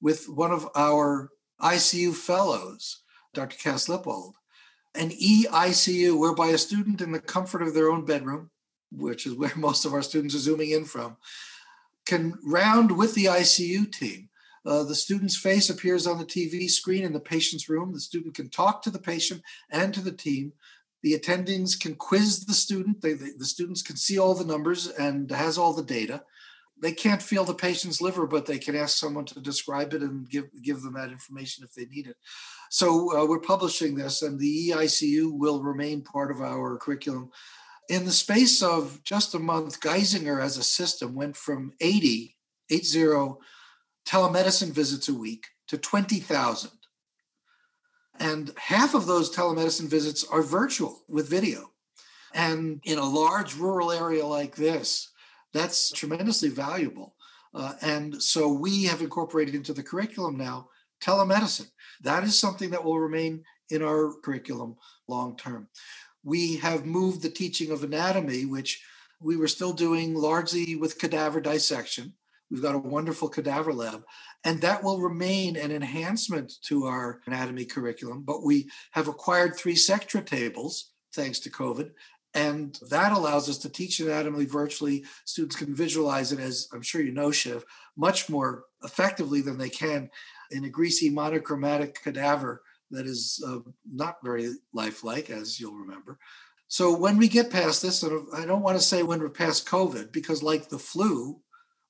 with 0.00 0.28
one 0.28 0.52
of 0.52 0.68
our 0.74 1.30
ICU 1.60 2.14
fellows, 2.14 3.02
Dr. 3.34 3.56
Cass 3.56 3.88
Lippold, 3.88 4.34
an 4.94 5.10
EICU, 5.10 6.18
whereby 6.18 6.48
a 6.48 6.58
student 6.58 7.00
in 7.00 7.12
the 7.12 7.20
comfort 7.20 7.62
of 7.62 7.74
their 7.74 7.90
own 7.90 8.04
bedroom, 8.04 8.50
which 8.90 9.26
is 9.26 9.34
where 9.34 9.52
most 9.56 9.84
of 9.84 9.92
our 9.92 10.02
students 10.02 10.34
are 10.34 10.38
zooming 10.38 10.70
in 10.70 10.84
from, 10.84 11.16
can 12.06 12.38
round 12.44 12.96
with 12.96 13.14
the 13.14 13.26
ICU 13.26 13.90
team. 13.92 14.28
Uh, 14.64 14.82
the 14.82 14.94
student's 14.94 15.36
face 15.36 15.70
appears 15.70 16.06
on 16.06 16.18
the 16.18 16.24
TV 16.24 16.68
screen 16.68 17.04
in 17.04 17.12
the 17.12 17.20
patient's 17.20 17.68
room. 17.68 17.92
The 17.92 18.00
student 18.00 18.34
can 18.34 18.50
talk 18.50 18.82
to 18.82 18.90
the 18.90 18.98
patient 18.98 19.42
and 19.70 19.94
to 19.94 20.00
the 20.00 20.12
team. 20.12 20.52
The 21.02 21.16
attendings 21.16 21.78
can 21.78 21.94
quiz 21.94 22.46
the 22.46 22.54
student. 22.54 23.00
They, 23.00 23.12
they, 23.12 23.30
the 23.36 23.44
students 23.44 23.82
can 23.82 23.96
see 23.96 24.18
all 24.18 24.34
the 24.34 24.44
numbers 24.44 24.88
and 24.88 25.30
has 25.30 25.56
all 25.56 25.72
the 25.72 25.84
data. 25.84 26.24
They 26.80 26.92
can't 26.92 27.22
feel 27.22 27.44
the 27.44 27.54
patient's 27.54 28.02
liver, 28.02 28.26
but 28.26 28.44
they 28.44 28.58
can 28.58 28.76
ask 28.76 28.98
someone 28.98 29.24
to 29.26 29.40
describe 29.40 29.94
it 29.94 30.02
and 30.02 30.28
give, 30.28 30.44
give 30.62 30.82
them 30.82 30.94
that 30.94 31.10
information 31.10 31.64
if 31.64 31.72
they 31.72 31.86
need 31.86 32.06
it. 32.06 32.16
So 32.70 33.16
uh, 33.16 33.26
we're 33.26 33.40
publishing 33.40 33.94
this, 33.94 34.22
and 34.22 34.38
the 34.38 34.70
EICU 34.70 35.30
will 35.32 35.62
remain 35.62 36.02
part 36.02 36.30
of 36.30 36.42
our 36.42 36.76
curriculum. 36.76 37.30
In 37.88 38.04
the 38.04 38.12
space 38.12 38.62
of 38.62 39.02
just 39.04 39.34
a 39.34 39.38
month, 39.38 39.80
Geisinger 39.80 40.42
as 40.42 40.58
a 40.58 40.62
system 40.62 41.14
went 41.14 41.36
from 41.36 41.72
80, 41.80 42.36
80 42.70 43.36
telemedicine 44.06 44.70
visits 44.70 45.08
a 45.08 45.14
week 45.14 45.46
to 45.68 45.78
20,000. 45.78 46.70
And 48.18 48.52
half 48.56 48.94
of 48.94 49.06
those 49.06 49.34
telemedicine 49.34 49.88
visits 49.88 50.24
are 50.24 50.42
virtual 50.42 51.02
with 51.08 51.28
video. 51.28 51.72
And 52.34 52.80
in 52.84 52.98
a 52.98 53.08
large 53.08 53.56
rural 53.56 53.92
area 53.92 54.26
like 54.26 54.56
this, 54.56 55.10
that's 55.52 55.90
tremendously 55.90 56.48
valuable. 56.48 57.14
Uh, 57.54 57.72
and 57.80 58.22
so 58.22 58.52
we 58.52 58.84
have 58.84 59.00
incorporated 59.00 59.54
into 59.54 59.72
the 59.72 59.82
curriculum 59.82 60.36
now 60.36 60.68
telemedicine. 61.02 61.70
That 62.02 62.24
is 62.24 62.38
something 62.38 62.70
that 62.70 62.84
will 62.84 62.98
remain 62.98 63.44
in 63.70 63.82
our 63.82 64.12
curriculum 64.22 64.76
long 65.08 65.36
term. 65.36 65.68
We 66.24 66.56
have 66.56 66.84
moved 66.84 67.22
the 67.22 67.30
teaching 67.30 67.70
of 67.70 67.84
anatomy, 67.84 68.44
which 68.44 68.82
we 69.20 69.36
were 69.36 69.48
still 69.48 69.72
doing 69.72 70.14
largely 70.14 70.76
with 70.76 70.98
cadaver 70.98 71.40
dissection. 71.40 72.12
We've 72.50 72.62
got 72.62 72.74
a 72.74 72.78
wonderful 72.78 73.28
cadaver 73.28 73.72
lab, 73.72 74.04
and 74.44 74.60
that 74.60 74.82
will 74.82 75.00
remain 75.00 75.56
an 75.56 75.72
enhancement 75.72 76.52
to 76.64 76.84
our 76.84 77.20
anatomy 77.26 77.64
curriculum. 77.64 78.22
But 78.22 78.44
we 78.44 78.70
have 78.92 79.08
acquired 79.08 79.56
three 79.56 79.74
Sectra 79.74 80.22
tables 80.22 80.92
thanks 81.14 81.40
to 81.40 81.50
COVID, 81.50 81.90
and 82.36 82.78
that 82.90 83.12
allows 83.12 83.48
us 83.48 83.56
to 83.58 83.70
teach 83.70 83.98
anatomy 83.98 84.44
virtually. 84.44 85.04
Students 85.24 85.56
can 85.56 85.74
visualize 85.74 86.32
it, 86.32 86.38
as 86.38 86.68
I'm 86.72 86.82
sure 86.82 87.00
you 87.00 87.10
know, 87.10 87.30
Shiv, 87.30 87.64
much 87.96 88.28
more 88.28 88.64
effectively 88.84 89.40
than 89.40 89.56
they 89.56 89.70
can 89.70 90.10
in 90.50 90.64
a 90.64 90.68
greasy 90.68 91.08
monochromatic 91.08 92.00
cadaver 92.02 92.62
that 92.90 93.06
is 93.06 93.42
uh, 93.46 93.60
not 93.90 94.18
very 94.22 94.50
lifelike, 94.74 95.30
as 95.30 95.58
you'll 95.58 95.74
remember. 95.74 96.18
So 96.68 96.94
when 96.94 97.16
we 97.16 97.26
get 97.26 97.50
past 97.50 97.80
this, 97.80 98.02
and 98.02 98.26
I 98.34 98.44
don't 98.44 98.62
want 98.62 98.76
to 98.76 98.84
say 98.84 99.02
when 99.02 99.20
we're 99.20 99.30
past 99.30 99.66
COVID, 99.66 100.12
because 100.12 100.42
like 100.42 100.68
the 100.68 100.78
flu, 100.78 101.40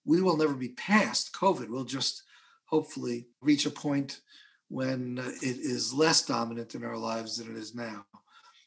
we 0.04 0.22
will 0.22 0.36
never 0.36 0.54
be 0.54 0.68
past 0.70 1.32
COVID. 1.32 1.68
We'll 1.68 1.84
just 1.84 2.22
hopefully 2.66 3.26
reach 3.40 3.66
a 3.66 3.70
point 3.70 4.20
when 4.68 5.18
it 5.42 5.56
is 5.58 5.92
less 5.92 6.24
dominant 6.24 6.76
in 6.76 6.84
our 6.84 6.96
lives 6.96 7.36
than 7.36 7.50
it 7.50 7.58
is 7.58 7.74
now. 7.74 8.06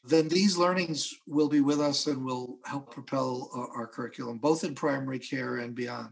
Then 0.04 0.28
these 0.28 0.56
learnings 0.56 1.14
will 1.26 1.48
be 1.48 1.60
with 1.60 1.80
us 1.80 2.06
and 2.06 2.24
will 2.24 2.58
help 2.64 2.92
propel 2.92 3.50
uh, 3.54 3.78
our 3.78 3.86
curriculum, 3.86 4.38
both 4.38 4.64
in 4.64 4.74
primary 4.74 5.18
care 5.18 5.58
and 5.58 5.74
beyond. 5.74 6.10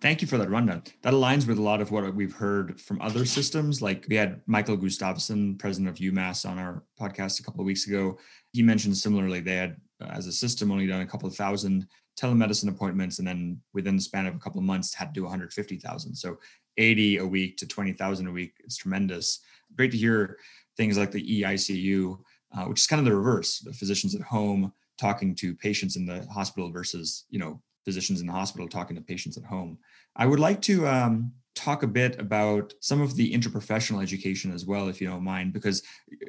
Thank 0.00 0.20
you 0.20 0.28
for 0.28 0.36
that 0.38 0.50
rundown. 0.50 0.82
That 1.02 1.14
aligns 1.14 1.46
with 1.46 1.58
a 1.58 1.62
lot 1.62 1.80
of 1.80 1.90
what 1.90 2.14
we've 2.14 2.34
heard 2.34 2.80
from 2.80 3.00
other 3.00 3.24
systems. 3.24 3.80
Like 3.80 4.06
we 4.08 4.16
had 4.16 4.42
Michael 4.46 4.76
Gustafsson, 4.76 5.58
president 5.58 5.88
of 5.88 5.96
UMass, 5.96 6.48
on 6.48 6.58
our 6.58 6.84
podcast 7.00 7.40
a 7.40 7.42
couple 7.42 7.60
of 7.60 7.66
weeks 7.66 7.86
ago. 7.86 8.18
He 8.52 8.62
mentioned 8.62 8.96
similarly 8.96 9.40
they 9.40 9.56
had, 9.56 9.76
uh, 10.00 10.08
as 10.12 10.26
a 10.26 10.32
system, 10.32 10.70
only 10.70 10.86
done 10.86 11.00
a 11.00 11.06
couple 11.06 11.28
of 11.28 11.34
thousand 11.34 11.86
telemedicine 12.20 12.68
appointments, 12.68 13.18
and 13.18 13.26
then 13.26 13.60
within 13.72 13.96
the 13.96 14.02
span 14.02 14.26
of 14.26 14.34
a 14.34 14.38
couple 14.38 14.58
of 14.58 14.64
months, 14.64 14.92
had 14.92 15.06
to 15.06 15.20
do 15.20 15.22
150,000. 15.22 16.14
So 16.14 16.38
80 16.76 17.18
a 17.18 17.26
week 17.26 17.56
to 17.56 17.66
20,000 17.66 18.26
a 18.26 18.32
week. 18.32 18.52
It's 18.64 18.76
tremendous. 18.76 19.40
Great 19.74 19.90
to 19.92 19.96
hear 19.96 20.38
things 20.76 20.98
like 20.98 21.10
the 21.10 21.42
EICU, 21.42 22.18
uh, 22.56 22.64
which 22.64 22.80
is 22.80 22.86
kind 22.86 23.00
of 23.00 23.06
the 23.06 23.14
reverse: 23.14 23.60
the 23.60 23.72
physicians 23.72 24.14
at 24.14 24.22
home 24.22 24.72
talking 24.98 25.34
to 25.36 25.54
patients 25.54 25.96
in 25.96 26.04
the 26.04 26.26
hospital 26.26 26.70
versus 26.70 27.24
you 27.30 27.38
know 27.38 27.60
physicians 27.84 28.20
in 28.20 28.26
the 28.26 28.32
hospital 28.32 28.68
talking 28.68 28.96
to 28.96 29.02
patients 29.02 29.36
at 29.38 29.44
home. 29.44 29.78
I 30.16 30.26
would 30.26 30.40
like 30.40 30.60
to 30.62 30.86
um, 30.86 31.32
talk 31.54 31.82
a 31.82 31.86
bit 31.86 32.20
about 32.20 32.72
some 32.80 33.00
of 33.00 33.16
the 33.16 33.32
interprofessional 33.32 34.02
education 34.02 34.52
as 34.52 34.66
well, 34.66 34.88
if 34.88 35.00
you 35.00 35.08
don't 35.08 35.24
mind, 35.24 35.52
because 35.52 35.82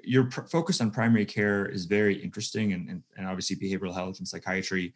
your 0.03 0.25
pr- 0.25 0.43
focus 0.43 0.81
on 0.81 0.89
primary 0.89 1.25
care 1.25 1.65
is 1.65 1.85
very 1.85 2.15
interesting 2.15 2.73
and, 2.73 2.89
and, 2.89 3.03
and 3.17 3.27
obviously 3.27 3.55
behavioral 3.55 3.93
health 3.93 4.19
and 4.19 4.27
psychiatry. 4.27 4.93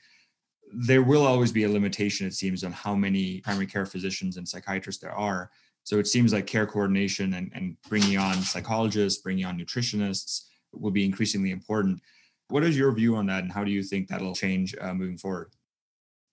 There 0.74 1.04
will 1.04 1.26
always 1.26 1.52
be 1.52 1.66
a 1.66 1.70
limitation, 1.70 2.26
it 2.26 2.34
seems, 2.34 2.64
on 2.64 2.72
how 2.72 2.96
many 2.96 3.42
primary 3.42 3.68
care 3.68 3.86
physicians 3.86 4.38
and 4.38 4.48
psychiatrists 4.48 5.02
there 5.02 5.12
are. 5.12 5.52
So 5.84 6.00
it 6.00 6.08
seems 6.08 6.34
like 6.34 6.48
care 6.48 6.66
coordination 6.66 7.34
and, 7.34 7.52
and 7.54 7.78
bringing 7.90 8.18
on 8.18 8.36
psychologists, 8.42 9.22
bringing 9.22 9.46
on 9.46 9.60
nutritionists 9.60 10.46
will 10.74 10.92
be 10.92 11.06
increasingly 11.06 11.52
important. 11.52 12.02
What 12.50 12.64
is 12.64 12.78
your 12.78 12.92
view 12.92 13.16
on 13.16 13.26
that, 13.28 13.44
and 13.44 13.52
how 13.52 13.64
do 13.64 13.72
you 13.72 13.84
think 13.84 14.08
that'll 14.08 14.36
change 14.36 14.76
uh, 14.80 14.94
moving 14.94 15.18
forward? 15.18 15.52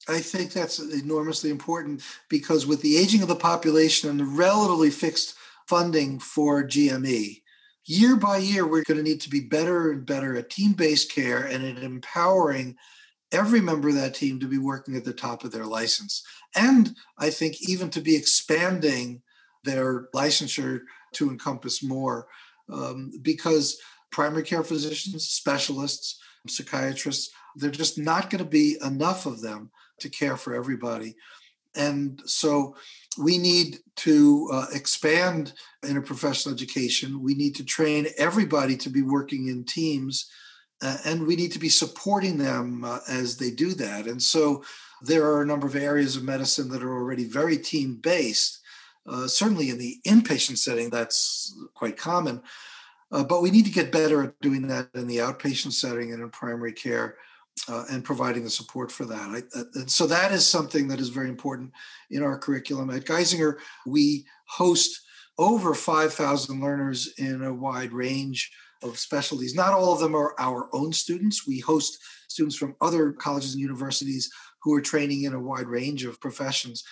I 0.08 0.20
think 0.20 0.52
that's 0.52 0.78
enormously 0.78 1.50
important 1.50 2.02
because 2.28 2.66
with 2.66 2.80
the 2.82 2.96
aging 2.96 3.22
of 3.22 3.28
the 3.28 3.36
population 3.36 4.08
and 4.08 4.18
the 4.18 4.24
relatively 4.24 4.90
fixed 4.90 5.34
funding 5.68 6.18
for 6.18 6.64
GME, 6.64 7.42
year 7.84 8.16
by 8.16 8.38
year, 8.38 8.66
we're 8.66 8.84
going 8.84 8.98
to 8.98 9.08
need 9.08 9.20
to 9.22 9.30
be 9.30 9.40
better 9.40 9.92
and 9.92 10.06
better 10.06 10.36
at 10.36 10.50
team 10.50 10.72
based 10.72 11.12
care 11.12 11.42
and 11.42 11.64
at 11.64 11.82
empowering 11.82 12.76
every 13.32 13.60
member 13.60 13.88
of 13.88 13.94
that 13.94 14.14
team 14.14 14.40
to 14.40 14.46
be 14.46 14.58
working 14.58 14.96
at 14.96 15.04
the 15.04 15.12
top 15.12 15.44
of 15.44 15.52
their 15.52 15.66
license. 15.66 16.24
And 16.56 16.94
I 17.18 17.30
think 17.30 17.56
even 17.68 17.90
to 17.90 18.00
be 18.00 18.16
expanding 18.16 19.22
their 19.64 20.08
licensure 20.14 20.80
to 21.14 21.30
encompass 21.30 21.82
more 21.82 22.26
um, 22.72 23.12
because 23.22 23.78
primary 24.10 24.42
care 24.42 24.62
physicians, 24.62 25.28
specialists, 25.28 26.20
psychiatrists, 26.46 27.30
they're 27.56 27.70
just 27.70 27.98
not 27.98 28.30
going 28.30 28.42
to 28.42 28.50
be 28.50 28.76
enough 28.84 29.26
of 29.26 29.40
them 29.40 29.70
to 30.00 30.08
care 30.08 30.36
for 30.36 30.54
everybody. 30.54 31.16
And 31.74 32.20
so 32.24 32.74
we 33.18 33.38
need 33.38 33.78
to 33.96 34.48
uh, 34.52 34.66
expand 34.72 35.52
interprofessional 35.84 36.52
education. 36.52 37.22
We 37.22 37.34
need 37.34 37.54
to 37.56 37.64
train 37.64 38.06
everybody 38.18 38.76
to 38.78 38.90
be 38.90 39.02
working 39.02 39.48
in 39.48 39.64
teams, 39.64 40.28
uh, 40.82 40.96
and 41.04 41.26
we 41.26 41.36
need 41.36 41.52
to 41.52 41.58
be 41.58 41.68
supporting 41.68 42.38
them 42.38 42.84
uh, 42.84 43.00
as 43.08 43.36
they 43.36 43.50
do 43.50 43.74
that. 43.74 44.06
And 44.06 44.20
so 44.20 44.64
there 45.02 45.24
are 45.26 45.42
a 45.42 45.46
number 45.46 45.66
of 45.66 45.76
areas 45.76 46.16
of 46.16 46.24
medicine 46.24 46.68
that 46.70 46.82
are 46.82 46.92
already 46.92 47.24
very 47.24 47.56
team 47.56 47.96
based. 47.96 48.58
Uh, 49.06 49.26
certainly 49.26 49.70
in 49.70 49.78
the 49.78 49.98
inpatient 50.06 50.58
setting, 50.58 50.90
that's 50.90 51.56
quite 51.74 51.96
common. 51.96 52.42
Uh, 53.12 53.24
but 53.24 53.42
we 53.42 53.50
need 53.50 53.64
to 53.64 53.72
get 53.72 53.92
better 53.92 54.22
at 54.22 54.40
doing 54.40 54.68
that 54.68 54.88
in 54.94 55.06
the 55.06 55.18
outpatient 55.18 55.72
setting 55.72 56.12
and 56.12 56.22
in 56.22 56.30
primary 56.30 56.72
care 56.72 57.16
uh, 57.68 57.84
and 57.90 58.04
providing 58.04 58.44
the 58.44 58.50
support 58.50 58.90
for 58.90 59.04
that. 59.04 59.28
I, 59.28 59.58
uh, 59.58 59.64
and 59.74 59.90
so 59.90 60.06
that 60.06 60.32
is 60.32 60.46
something 60.46 60.88
that 60.88 61.00
is 61.00 61.08
very 61.08 61.28
important 61.28 61.72
in 62.10 62.22
our 62.22 62.38
curriculum. 62.38 62.90
At 62.90 63.04
Geisinger, 63.04 63.56
we 63.86 64.26
host 64.46 65.00
over 65.38 65.74
5,000 65.74 66.60
learners 66.60 67.12
in 67.18 67.42
a 67.42 67.52
wide 67.52 67.92
range 67.92 68.52
of 68.82 68.98
specialties. 68.98 69.54
Not 69.54 69.72
all 69.72 69.92
of 69.92 70.00
them 70.00 70.14
are 70.14 70.34
our 70.38 70.68
own 70.72 70.92
students. 70.92 71.46
We 71.46 71.58
host 71.58 71.98
students 72.28 72.56
from 72.56 72.76
other 72.80 73.12
colleges 73.12 73.52
and 73.52 73.60
universities 73.60 74.30
who 74.62 74.74
are 74.74 74.80
training 74.80 75.24
in 75.24 75.34
a 75.34 75.40
wide 75.40 75.66
range 75.66 76.04
of 76.04 76.20
professions. 76.20 76.84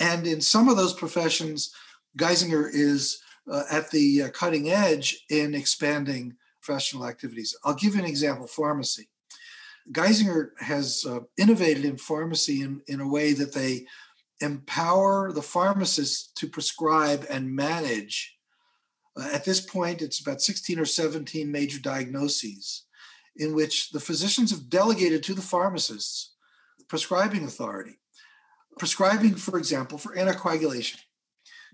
And 0.00 0.26
in 0.26 0.40
some 0.40 0.68
of 0.68 0.76
those 0.76 0.92
professions, 0.92 1.72
Geisinger 2.18 2.68
is 2.72 3.20
uh, 3.50 3.64
at 3.70 3.90
the 3.90 4.22
uh, 4.22 4.28
cutting 4.30 4.70
edge 4.70 5.24
in 5.30 5.54
expanding 5.54 6.36
professional 6.62 7.06
activities. 7.06 7.56
I'll 7.64 7.74
give 7.74 7.94
you 7.94 8.00
an 8.00 8.08
example 8.08 8.46
pharmacy. 8.46 9.08
Geisinger 9.92 10.50
has 10.60 11.04
uh, 11.06 11.20
innovated 11.36 11.84
in 11.84 11.98
pharmacy 11.98 12.62
in, 12.62 12.80
in 12.86 13.00
a 13.00 13.08
way 13.08 13.34
that 13.34 13.52
they 13.52 13.86
empower 14.40 15.30
the 15.32 15.42
pharmacists 15.42 16.32
to 16.36 16.48
prescribe 16.48 17.26
and 17.28 17.54
manage. 17.54 18.36
Uh, 19.16 19.28
at 19.32 19.44
this 19.44 19.60
point, 19.60 20.00
it's 20.02 20.20
about 20.20 20.40
16 20.40 20.78
or 20.78 20.86
17 20.86 21.50
major 21.50 21.78
diagnoses 21.78 22.84
in 23.36 23.54
which 23.54 23.90
the 23.90 24.00
physicians 24.00 24.50
have 24.50 24.70
delegated 24.70 25.22
to 25.24 25.34
the 25.34 25.42
pharmacists 25.42 26.34
prescribing 26.88 27.44
authority. 27.44 27.98
Prescribing, 28.78 29.34
for 29.34 29.58
example, 29.58 29.98
for 29.98 30.16
anticoagulation, 30.16 30.98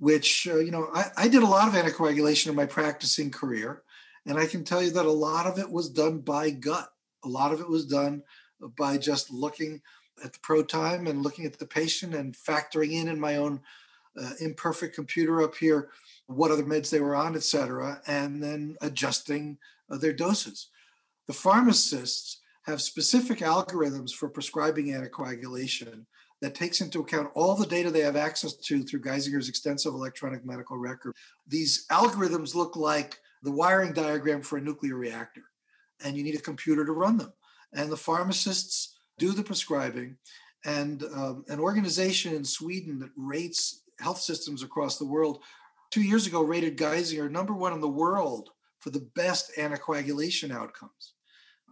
which, 0.00 0.48
uh, 0.50 0.58
you 0.58 0.72
know, 0.72 0.88
I, 0.92 1.04
I 1.16 1.28
did 1.28 1.44
a 1.44 1.46
lot 1.46 1.68
of 1.68 1.74
anticoagulation 1.74 2.48
in 2.48 2.56
my 2.56 2.66
practicing 2.66 3.30
career. 3.30 3.82
And 4.26 4.36
I 4.38 4.46
can 4.46 4.64
tell 4.64 4.82
you 4.82 4.90
that 4.90 5.06
a 5.06 5.10
lot 5.10 5.46
of 5.46 5.58
it 5.58 5.70
was 5.70 5.88
done 5.88 6.18
by 6.18 6.50
gut 6.50 6.90
a 7.24 7.28
lot 7.28 7.52
of 7.52 7.60
it 7.60 7.68
was 7.68 7.86
done 7.86 8.22
by 8.78 8.98
just 8.98 9.30
looking 9.30 9.80
at 10.24 10.32
the 10.32 10.38
pro 10.40 10.62
time 10.62 11.06
and 11.06 11.22
looking 11.22 11.46
at 11.46 11.58
the 11.58 11.66
patient 11.66 12.14
and 12.14 12.36
factoring 12.36 12.92
in 12.92 13.08
in 13.08 13.18
my 13.18 13.36
own 13.36 13.60
uh, 14.20 14.32
imperfect 14.40 14.94
computer 14.94 15.42
up 15.42 15.54
here, 15.54 15.90
what 16.26 16.50
other 16.50 16.64
meds 16.64 16.90
they 16.90 17.00
were 17.00 17.16
on, 17.16 17.34
et 17.34 17.42
cetera, 17.42 18.00
and 18.06 18.42
then 18.42 18.76
adjusting 18.80 19.56
uh, 19.90 19.96
their 19.96 20.12
doses. 20.12 20.68
The 21.26 21.32
pharmacists 21.32 22.38
have 22.62 22.82
specific 22.82 23.38
algorithms 23.38 24.12
for 24.12 24.28
prescribing 24.28 24.88
anticoagulation 24.88 26.06
that 26.40 26.54
takes 26.54 26.80
into 26.80 27.00
account 27.00 27.30
all 27.34 27.54
the 27.54 27.66
data 27.66 27.90
they 27.90 28.00
have 28.00 28.16
access 28.16 28.54
to 28.54 28.82
through 28.82 29.02
Geisinger's 29.02 29.48
extensive 29.48 29.92
electronic 29.92 30.44
medical 30.44 30.78
record. 30.78 31.14
These 31.46 31.86
algorithms 31.90 32.54
look 32.54 32.76
like 32.76 33.18
the 33.42 33.50
wiring 33.50 33.92
diagram 33.92 34.42
for 34.42 34.58
a 34.58 34.62
nuclear 34.62 34.96
reactor, 34.96 35.44
and 36.04 36.16
you 36.16 36.22
need 36.22 36.34
a 36.36 36.40
computer 36.40 36.84
to 36.84 36.92
run 36.92 37.18
them. 37.18 37.32
And 37.72 37.90
the 37.90 37.96
pharmacists 37.96 38.96
do 39.18 39.32
the 39.32 39.42
prescribing. 39.42 40.16
And 40.64 41.02
um, 41.14 41.44
an 41.48 41.60
organization 41.60 42.34
in 42.34 42.44
Sweden 42.44 42.98
that 43.00 43.10
rates 43.16 43.82
health 43.98 44.20
systems 44.20 44.62
across 44.62 44.98
the 44.98 45.06
world 45.06 45.42
two 45.90 46.02
years 46.02 46.26
ago 46.26 46.42
rated 46.42 46.76
Geisinger 46.76 47.30
number 47.30 47.54
one 47.54 47.72
in 47.72 47.80
the 47.80 47.88
world 47.88 48.50
for 48.80 48.90
the 48.90 49.08
best 49.14 49.52
anticoagulation 49.58 50.50
outcomes. 50.50 51.14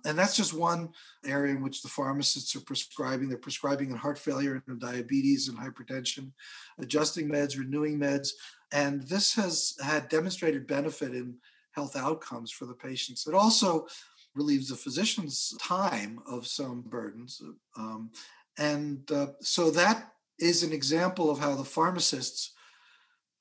And 0.05 0.19
that's 0.19 0.37
just 0.37 0.55
one 0.55 0.91
area 1.25 1.55
in 1.55 1.63
which 1.63 1.83
the 1.83 1.89
pharmacists 1.89 2.55
are 2.57 2.61
prescribing. 2.61 3.29
They're 3.29 3.39
prescribing 3.39 3.91
in 3.91 3.97
heart 3.97 4.19
failure 4.19 4.63
and 4.67 4.81
diabetes 4.81 5.49
and 5.49 5.59
hypertension, 5.59 6.33
adjusting 6.79 7.29
meds, 7.29 7.59
renewing 7.59 7.99
meds. 7.99 8.31
And 8.73 9.03
this 9.03 9.35
has 9.35 9.75
had 9.83 10.09
demonstrated 10.09 10.67
benefit 10.67 11.15
in 11.15 11.37
health 11.73 11.97
outcomes 11.97 12.51
for 12.51 12.67
the 12.67 12.75
patients. 12.75 13.27
It 13.27 13.35
also 13.35 13.87
relieves 14.35 14.69
the 14.69 14.77
physician's 14.77 15.55
time 15.61 16.21
of 16.27 16.47
some 16.47 16.83
burdens. 16.83 17.43
Um, 17.77 18.11
and 18.59 19.11
uh, 19.11 19.29
so 19.41 19.71
that 19.71 20.13
is 20.39 20.63
an 20.63 20.73
example 20.73 21.31
of 21.31 21.39
how 21.39 21.55
the 21.55 21.65
pharmacists 21.65 22.53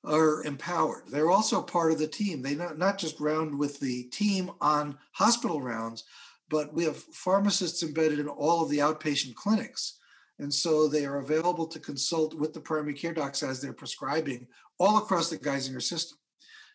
are 0.04 0.44
empowered. 0.44 1.02
They're 1.08 1.30
also 1.30 1.60
part 1.62 1.92
of 1.92 1.98
the 1.98 2.06
team. 2.06 2.42
They 2.42 2.54
not, 2.54 2.78
not 2.78 2.98
just 2.98 3.20
round 3.20 3.56
with 3.58 3.80
the 3.80 4.04
team 4.04 4.50
on 4.60 4.96
hospital 5.12 5.60
rounds, 5.60 6.04
but 6.50 6.72
we 6.72 6.84
have 6.84 6.96
pharmacists 6.96 7.82
embedded 7.82 8.18
in 8.18 8.28
all 8.28 8.62
of 8.62 8.70
the 8.70 8.78
outpatient 8.78 9.34
clinics. 9.34 9.98
And 10.38 10.52
so 10.52 10.86
they 10.86 11.04
are 11.04 11.18
available 11.18 11.66
to 11.66 11.80
consult 11.80 12.34
with 12.34 12.54
the 12.54 12.60
primary 12.60 12.94
care 12.94 13.12
docs 13.12 13.42
as 13.42 13.60
they're 13.60 13.72
prescribing 13.72 14.46
all 14.78 14.98
across 14.98 15.30
the 15.30 15.38
Geisinger 15.38 15.82
system. 15.82 16.18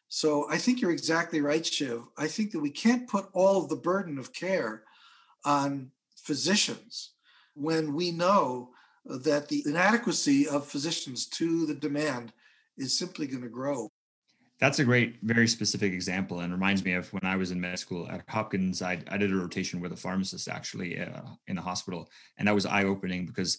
So 0.09 0.47
I 0.49 0.57
think 0.57 0.81
you're 0.81 0.91
exactly 0.91 1.41
right, 1.41 1.65
Shiv. 1.65 2.03
I 2.17 2.27
think 2.27 2.51
that 2.51 2.59
we 2.59 2.69
can't 2.69 3.07
put 3.07 3.29
all 3.33 3.63
of 3.63 3.69
the 3.69 3.77
burden 3.77 4.19
of 4.19 4.33
care 4.33 4.83
on 5.45 5.91
physicians 6.17 7.13
when 7.55 7.93
we 7.93 8.11
know 8.11 8.69
that 9.05 9.47
the 9.47 9.63
inadequacy 9.65 10.47
of 10.47 10.67
physicians 10.67 11.27
to 11.27 11.65
the 11.65 11.75
demand 11.75 12.33
is 12.77 12.97
simply 12.97 13.27
going 13.27 13.43
to 13.43 13.49
grow. 13.49 13.91
That's 14.63 14.79
a 14.79 14.85
great, 14.85 15.17
very 15.23 15.49
specific 15.49 15.91
example, 15.91 16.39
and 16.39 16.53
reminds 16.53 16.85
me 16.85 16.93
of 16.93 17.11
when 17.11 17.25
I 17.25 17.35
was 17.35 17.51
in 17.51 17.59
med 17.59 17.77
school 17.77 18.07
at 18.09 18.23
Hopkins. 18.29 18.81
I, 18.81 18.97
I 19.09 19.17
did 19.17 19.29
a 19.29 19.35
rotation 19.35 19.81
with 19.81 19.91
a 19.91 19.97
pharmacist 19.97 20.47
actually 20.47 21.01
uh, 21.01 21.19
in 21.47 21.57
the 21.57 21.61
hospital, 21.61 22.09
and 22.37 22.47
that 22.47 22.55
was 22.55 22.65
eye 22.65 22.85
opening 22.85 23.25
because 23.25 23.57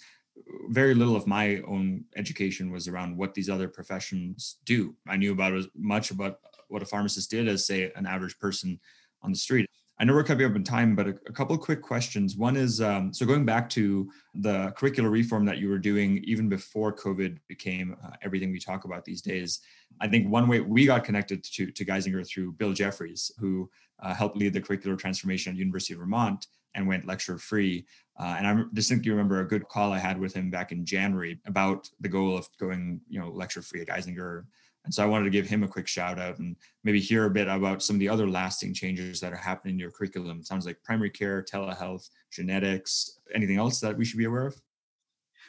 very 0.71 0.95
little 0.95 1.15
of 1.15 1.27
my 1.27 1.61
own 1.69 2.07
education 2.17 2.71
was 2.71 2.89
around 2.89 3.19
what 3.19 3.35
these 3.35 3.51
other 3.51 3.69
professions 3.69 4.57
do. 4.65 4.95
I 5.07 5.19
knew 5.19 5.33
about 5.33 5.53
as 5.53 5.69
much 5.77 6.11
about 6.11 6.39
what 6.69 6.81
a 6.81 6.87
pharmacist 6.87 7.31
did 7.31 7.49
as, 7.49 7.67
say, 7.67 7.93
an 7.97 8.07
average 8.07 8.39
person 8.39 8.81
on 9.21 9.31
the 9.31 9.37
street. 9.37 9.69
I 9.99 10.05
know 10.05 10.13
we're 10.13 10.25
coming 10.25 10.45
up 10.45 10.57
in 10.57 10.65
time, 10.65 10.97
but 10.97 11.07
a, 11.07 11.11
a 11.29 11.33
couple 11.33 11.57
quick 11.57 11.81
questions. 11.81 12.37
One 12.37 12.57
is 12.57 12.81
um, 12.81 13.13
so 13.13 13.25
going 13.25 13.45
back 13.45 13.71
to 13.71 14.11
the 14.35 14.75
curricular 14.77 15.11
reform 15.11 15.45
that 15.45 15.59
you 15.59 15.69
were 15.69 15.79
doing 15.79 16.19
even 16.25 16.49
before 16.49 16.93
COVID 16.93 17.39
became 17.49 17.97
uh, 18.05 18.11
everything 18.23 18.51
we 18.51 18.59
talk 18.59 18.85
about 18.85 19.05
these 19.05 19.23
days. 19.23 19.61
I 20.01 20.09
think 20.09 20.29
one 20.29 20.49
way 20.49 20.61
we 20.61 20.87
got 20.87 21.05
connected 21.05 21.45
to, 21.45 21.71
to 21.71 21.85
Geisinger 21.85 22.27
through 22.29 22.53
Bill 22.53 22.73
Jeffries, 22.73 23.31
who 23.39 23.71
uh, 24.03 24.13
helped 24.13 24.37
lead 24.37 24.53
the 24.53 24.61
curricular 24.61 24.99
transformation 24.99 25.53
at 25.53 25.59
University 25.59 25.95
of 25.95 26.01
Vermont 26.01 26.47
and 26.75 26.89
went 26.89 27.07
lecture 27.07 27.39
free. 27.39 27.87
Uh, 28.19 28.35
and 28.37 28.47
I 28.47 28.63
distinctly 28.73 29.13
remember 29.13 29.41
a 29.41 29.49
good 29.49 29.69
call 29.69 29.93
I 29.93 29.99
had 29.99 30.19
with 30.19 30.35
him 30.35 30.51
back 30.51 30.73
in 30.73 30.85
January 30.85 31.41
about 31.47 31.89
the 32.01 32.09
goal 32.09 32.37
of 32.37 32.49
going, 32.59 33.01
you 33.09 33.21
know, 33.21 33.29
lecture 33.29 33.63
free 33.63 33.83
at 33.83 33.87
Geisinger 33.87 34.45
and 34.85 34.93
so 34.93 35.03
I 35.03 35.07
wanted 35.07 35.25
to 35.25 35.31
give 35.31 35.47
him 35.47 35.63
a 35.63 35.69
quick 35.69 35.89
shout 35.89 36.19
out 36.19 36.39
and 36.39 36.57
maybe 36.83 37.01
hear 37.01 37.25
a 37.25 37.31
bit 37.31 37.49
about 37.49 37.83
some 37.83 37.97
of 37.97 38.01
the 38.01 38.09
other 38.09 38.29
lasting 38.29 38.75
changes 38.75 39.19
that 39.21 39.33
are 39.33 39.37
happening 39.37 39.75
in 39.75 39.79
your 39.79 39.91
curriculum. 39.91 40.41
It 40.41 40.47
sounds 40.47 40.67
like 40.67 40.83
primary 40.83 41.11
care, 41.11 41.43
telehealth, 41.43 42.11
genetics, 42.31 43.19
anything 43.35 43.57
else 43.57 43.81
that 43.81 43.97
we 43.97 44.05
should 44.05 44.19
be 44.19 44.27
aware 44.27 44.47
of? 44.47 44.61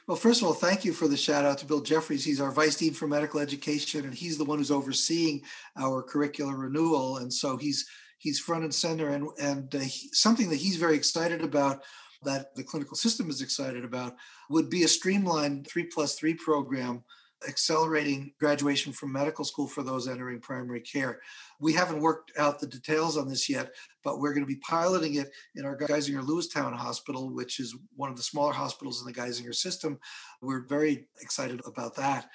Well, 0.07 0.15
first 0.15 0.41
of 0.41 0.47
all, 0.47 0.53
thank 0.53 0.85
you 0.85 0.93
for 0.93 1.07
the 1.07 1.17
shout 1.17 1.45
out 1.45 1.57
to 1.57 1.65
Bill 1.65 1.81
Jeffries. 1.81 2.23
He's 2.23 2.39
our 2.39 2.51
Vice 2.51 2.75
Dean 2.75 2.93
for 2.93 3.07
Medical 3.07 3.39
Education, 3.39 4.05
and 4.05 4.13
he's 4.13 4.37
the 4.37 4.45
one 4.45 4.59
who's 4.59 4.71
overseeing 4.71 5.41
our 5.77 6.03
curricular 6.03 6.57
renewal. 6.57 7.17
And 7.17 7.33
so 7.33 7.57
he's 7.57 7.87
he's 8.19 8.39
front 8.39 8.63
and 8.63 8.73
center, 8.73 9.09
and 9.09 9.27
and 9.41 9.73
uh, 9.73 9.79
he, 9.79 10.09
something 10.13 10.49
that 10.49 10.57
he's 10.57 10.77
very 10.77 10.95
excited 10.95 11.41
about, 11.41 11.83
that 12.21 12.55
the 12.55 12.63
clinical 12.63 12.95
system 12.95 13.31
is 13.31 13.41
excited 13.41 13.83
about, 13.83 14.15
would 14.49 14.69
be 14.69 14.83
a 14.83 14.87
streamlined 14.87 15.67
three 15.67 15.85
plus 15.85 16.13
three 16.13 16.35
program 16.35 17.03
accelerating 17.47 18.33
graduation 18.39 18.91
from 18.91 19.11
medical 19.11 19.45
school 19.45 19.67
for 19.67 19.83
those 19.83 20.07
entering 20.07 20.39
primary 20.39 20.81
care. 20.81 21.19
We 21.59 21.73
haven't 21.73 22.01
worked 22.01 22.31
out 22.37 22.59
the 22.59 22.67
details 22.67 23.17
on 23.17 23.27
this 23.27 23.49
yet, 23.49 23.71
but 24.03 24.19
we're 24.19 24.33
going 24.33 24.45
to 24.45 24.53
be 24.53 24.59
piloting 24.59 25.15
it 25.15 25.31
in 25.55 25.65
our 25.65 25.77
Geisinger 25.77 26.23
Lewistown 26.23 26.73
Hospital, 26.75 27.29
which 27.29 27.59
is 27.59 27.75
one 27.95 28.09
of 28.09 28.17
the 28.17 28.23
smaller 28.23 28.53
hospitals 28.53 29.01
in 29.01 29.07
the 29.07 29.19
Geisinger 29.19 29.55
system. 29.55 29.99
We're 30.41 30.65
very 30.67 31.07
excited 31.21 31.61
about 31.65 31.95
that. 31.95 32.29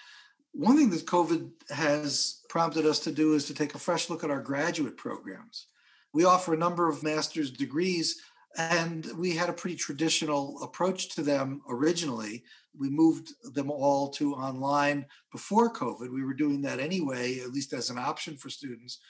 One 0.53 0.77
thing 0.77 0.91
that 0.91 1.07
COVID 1.07 1.51
has 1.71 2.41
prompted 2.49 2.87
us 2.87 2.99
to 3.01 3.13
do 3.13 3.35
is 3.35 3.45
to 3.47 3.55
take 3.55 3.75
a 3.75 3.79
fresh 3.79 4.11
look 4.11 4.25
at 4.25 4.31
our 4.31 4.41
graduate 4.41 4.97
programs. 4.97 5.67
We 6.13 6.25
offer 6.25 6.55
a 6.55 6.59
number 6.59 6.89
of 6.89 7.05
master's 7.05 7.51
degrees 7.51 8.21
and 8.59 9.07
we 9.17 9.37
had 9.37 9.49
a 9.49 9.55
pretty 9.55 9.77
traditional 9.77 10.61
approach 10.63 11.11
to 11.15 11.23
them 11.23 11.63
originally. 11.69 12.43
We 12.79 12.89
moved 12.89 13.33
them 13.55 13.71
all 13.71 14.09
to 14.11 14.35
online 14.35 15.07
before 15.33 15.73
COVID. 15.73 16.13
We 16.13 16.25
were 16.25 16.35
doing 16.35 16.63
that 16.63 16.81
anyway, 16.81 17.41
at 17.41 17.53
least 17.53 17.73
as 17.73 17.91
an 17.91 17.99
option 17.99 18.37
for 18.37 18.49
students. 18.49 19.01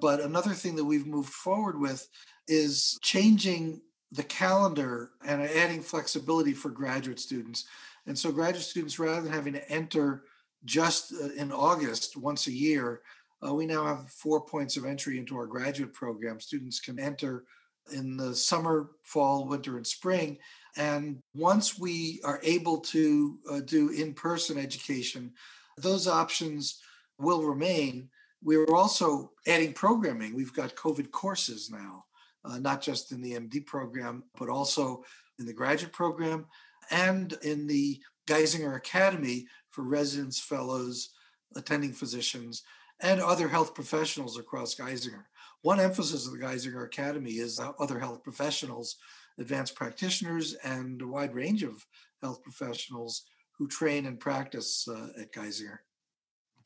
But 0.00 0.20
another 0.20 0.52
thing 0.52 0.76
that 0.76 0.84
we've 0.84 1.06
moved 1.06 1.30
forward 1.30 1.80
with 1.80 2.08
is 2.48 2.98
changing 3.02 3.80
the 4.12 4.22
calendar 4.22 5.10
and 5.24 5.42
adding 5.42 5.82
flexibility 5.82 6.52
for 6.52 6.70
graduate 6.70 7.18
students. 7.18 7.64
And 8.06 8.18
so, 8.18 8.30
graduate 8.30 8.64
students, 8.64 8.98
rather 8.98 9.22
than 9.22 9.32
having 9.32 9.54
to 9.54 9.70
enter 9.70 10.24
just 10.64 11.12
uh, 11.12 11.30
in 11.36 11.50
August 11.52 12.16
once 12.16 12.46
a 12.46 12.52
year, 12.52 13.02
uh, 13.46 13.52
we 13.52 13.66
now 13.66 13.84
have 13.84 14.10
four 14.10 14.40
points 14.40 14.76
of 14.76 14.84
entry 14.84 15.18
into 15.18 15.36
our 15.36 15.46
graduate 15.46 15.92
program. 15.92 16.40
Students 16.40 16.80
can 16.80 16.98
enter 16.98 17.44
in 17.92 18.16
the 18.16 18.34
summer, 18.34 18.90
fall, 19.02 19.46
winter, 19.46 19.76
and 19.76 19.86
spring. 19.86 20.38
And 20.76 21.18
once 21.34 21.78
we 21.78 22.20
are 22.24 22.40
able 22.42 22.78
to 22.78 23.38
uh, 23.50 23.60
do 23.60 23.90
in 23.90 24.12
person 24.14 24.58
education, 24.58 25.32
those 25.78 26.06
options 26.06 26.80
will 27.18 27.42
remain. 27.42 28.08
We're 28.42 28.74
also 28.74 29.32
adding 29.46 29.72
programming. 29.72 30.34
We've 30.34 30.52
got 30.52 30.76
COVID 30.76 31.10
courses 31.10 31.70
now, 31.70 32.04
uh, 32.44 32.58
not 32.58 32.82
just 32.82 33.12
in 33.12 33.22
the 33.22 33.32
MD 33.32 33.64
program, 33.64 34.24
but 34.38 34.48
also 34.48 35.04
in 35.38 35.46
the 35.46 35.52
graduate 35.52 35.92
program 35.92 36.46
and 36.90 37.32
in 37.42 37.66
the 37.66 38.00
Geisinger 38.26 38.76
Academy 38.76 39.46
for 39.70 39.82
residents, 39.82 40.38
fellows, 40.38 41.10
attending 41.54 41.92
physicians, 41.92 42.62
and 43.00 43.20
other 43.20 43.48
health 43.48 43.74
professionals 43.74 44.38
across 44.38 44.74
Geisinger. 44.74 45.24
One 45.62 45.80
emphasis 45.80 46.26
of 46.26 46.32
the 46.32 46.38
Geisinger 46.38 46.84
Academy 46.84 47.32
is 47.32 47.60
other 47.78 47.98
health 47.98 48.22
professionals, 48.22 48.96
advanced 49.38 49.74
practitioners, 49.74 50.54
and 50.64 51.02
a 51.02 51.06
wide 51.06 51.34
range 51.34 51.62
of 51.62 51.84
health 52.22 52.42
professionals 52.42 53.22
who 53.58 53.66
train 53.66 54.06
and 54.06 54.20
practice 54.20 54.86
uh, 54.88 55.08
at 55.20 55.32
Geisinger. 55.32 55.78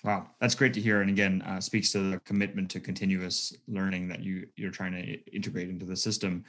Wow, 0.02 0.28
that's 0.40 0.54
great 0.54 0.72
to 0.74 0.80
hear, 0.80 1.02
and 1.02 1.10
again, 1.10 1.42
uh, 1.42 1.60
speaks 1.60 1.92
to 1.92 2.10
the 2.10 2.20
commitment 2.20 2.70
to 2.70 2.80
continuous 2.80 3.52
learning 3.68 4.08
that 4.08 4.20
you 4.20 4.46
you're 4.56 4.70
trying 4.70 4.92
to 4.92 5.34
integrate 5.34 5.68
into 5.68 5.84
the 5.84 5.96
system. 5.96 6.44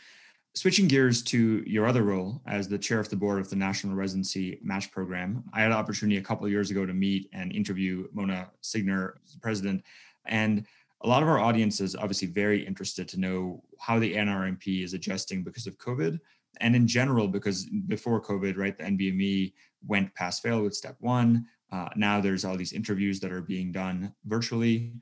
Switching 0.53 0.87
gears 0.87 1.21
to 1.23 1.63
your 1.65 1.87
other 1.87 2.03
role 2.03 2.41
as 2.45 2.67
the 2.67 2.77
chair 2.77 2.99
of 2.99 3.09
the 3.09 3.15
board 3.15 3.39
of 3.39 3.49
the 3.49 3.55
National 3.55 3.95
Residency 3.95 4.59
Match 4.61 4.91
Program, 4.91 5.43
I 5.53 5.61
had 5.61 5.71
an 5.71 5.77
opportunity 5.77 6.17
a 6.17 6.21
couple 6.21 6.47
years 6.47 6.71
ago 6.71 6.85
to 6.85 6.93
meet 6.93 7.29
and 7.33 7.53
interview 7.53 8.07
Mona 8.13 8.49
Signer, 8.61 9.15
president, 9.41 9.83
and 10.25 10.65
a 11.03 11.07
lot 11.07 11.23
of 11.23 11.29
our 11.29 11.39
audience 11.39 11.81
is 11.81 11.95
obviously 11.95 12.27
very 12.27 12.65
interested 12.65 13.07
to 13.09 13.19
know 13.19 13.63
how 13.79 13.99
the 13.99 14.13
NRMP 14.13 14.83
is 14.83 14.93
adjusting 14.93 15.43
because 15.43 15.67
of 15.67 15.77
COVID. 15.77 16.19
And 16.59 16.75
in 16.75 16.87
general, 16.87 17.27
because 17.27 17.65
before 17.87 18.21
COVID, 18.21 18.57
right, 18.57 18.77
the 18.77 18.83
NBME 18.83 19.53
went 19.87 20.13
pass 20.15 20.39
fail 20.39 20.61
with 20.61 20.75
step 20.75 20.95
one. 20.99 21.45
Uh, 21.71 21.89
now 21.95 22.19
there's 22.19 22.45
all 22.45 22.57
these 22.57 22.73
interviews 22.73 23.19
that 23.21 23.31
are 23.31 23.41
being 23.41 23.71
done 23.71 24.13
virtually. 24.25 24.93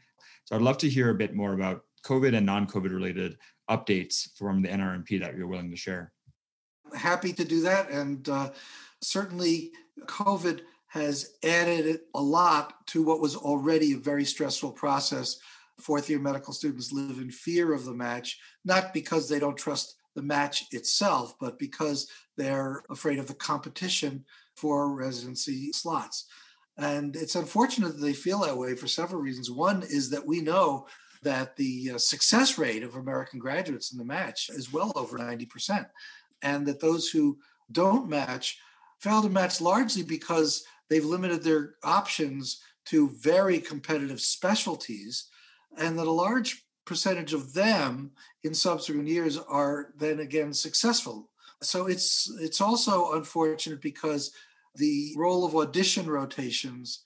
So 0.45 0.55
I'd 0.55 0.61
love 0.61 0.77
to 0.79 0.89
hear 0.89 1.09
a 1.09 1.15
bit 1.15 1.35
more 1.35 1.53
about 1.53 1.83
COVID 2.05 2.35
and 2.35 2.45
non 2.45 2.67
COVID 2.67 2.93
related 2.93 3.37
updates 3.69 4.29
from 4.37 4.61
the 4.61 4.69
NRMP 4.69 5.19
that 5.19 5.35
you're 5.35 5.47
willing 5.47 5.71
to 5.71 5.77
share. 5.77 6.13
Happy 6.95 7.33
to 7.33 7.43
do 7.43 7.61
that. 7.61 7.89
And 7.89 8.27
uh, 8.29 8.51
certainly, 9.01 9.71
COVID 10.05 10.61
has 10.87 11.35
added 11.43 11.99
a 12.15 12.21
lot 12.21 12.85
to 12.87 13.03
what 13.03 13.21
was 13.21 13.35
already 13.35 13.93
a 13.93 13.97
very 13.97 14.25
stressful 14.25 14.71
process. 14.71 15.39
Fourth 15.79 16.09
year 16.09 16.19
medical 16.19 16.53
students 16.53 16.91
live 16.91 17.19
in 17.19 17.31
fear 17.31 17.73
of 17.73 17.85
the 17.85 17.93
match, 17.93 18.39
not 18.65 18.93
because 18.93 19.27
they 19.27 19.39
don't 19.39 19.57
trust 19.57 19.95
the 20.15 20.21
match 20.21 20.65
itself, 20.71 21.35
but 21.39 21.57
because 21.59 22.07
they're 22.37 22.83
afraid 22.89 23.19
of 23.19 23.27
the 23.27 23.33
competition 23.33 24.25
for 24.55 24.93
residency 24.93 25.71
slots. 25.71 26.25
And 26.77 27.15
it's 27.15 27.35
unfortunate 27.35 27.89
that 27.89 28.01
they 28.01 28.13
feel 28.13 28.39
that 28.39 28.57
way 28.57 28.75
for 28.75 28.87
several 28.87 29.21
reasons. 29.21 29.51
One 29.51 29.83
is 29.83 30.09
that 30.09 30.25
we 30.25 30.41
know 30.41 30.87
that 31.23 31.55
the 31.57 31.91
uh, 31.95 31.97
success 31.97 32.57
rate 32.57 32.83
of 32.83 32.95
American 32.95 33.39
graduates 33.39 33.91
in 33.91 33.97
the 33.97 34.05
match 34.05 34.49
is 34.49 34.71
well 34.71 34.93
over 34.95 35.17
90%, 35.17 35.85
and 36.41 36.65
that 36.65 36.79
those 36.79 37.09
who 37.09 37.37
don't 37.71 38.09
match 38.09 38.57
fail 38.99 39.21
to 39.21 39.29
match 39.29 39.61
largely 39.61 40.03
because 40.03 40.63
they've 40.89 41.05
limited 41.05 41.43
their 41.43 41.75
options 41.83 42.61
to 42.85 43.09
very 43.21 43.59
competitive 43.59 44.19
specialties, 44.19 45.29
and 45.77 45.97
that 45.97 46.07
a 46.07 46.11
large 46.11 46.65
percentage 46.85 47.33
of 47.33 47.53
them 47.53 48.11
in 48.43 48.53
subsequent 48.53 49.07
years 49.07 49.37
are 49.37 49.93
then 49.97 50.21
again 50.21 50.53
successful. 50.53 51.29
So 51.61 51.87
it's 51.87 52.31
it's 52.39 52.61
also 52.61 53.13
unfortunate 53.13 53.81
because 53.81 54.31
the 54.75 55.13
role 55.17 55.45
of 55.45 55.55
audition 55.55 56.07
rotations 56.09 57.03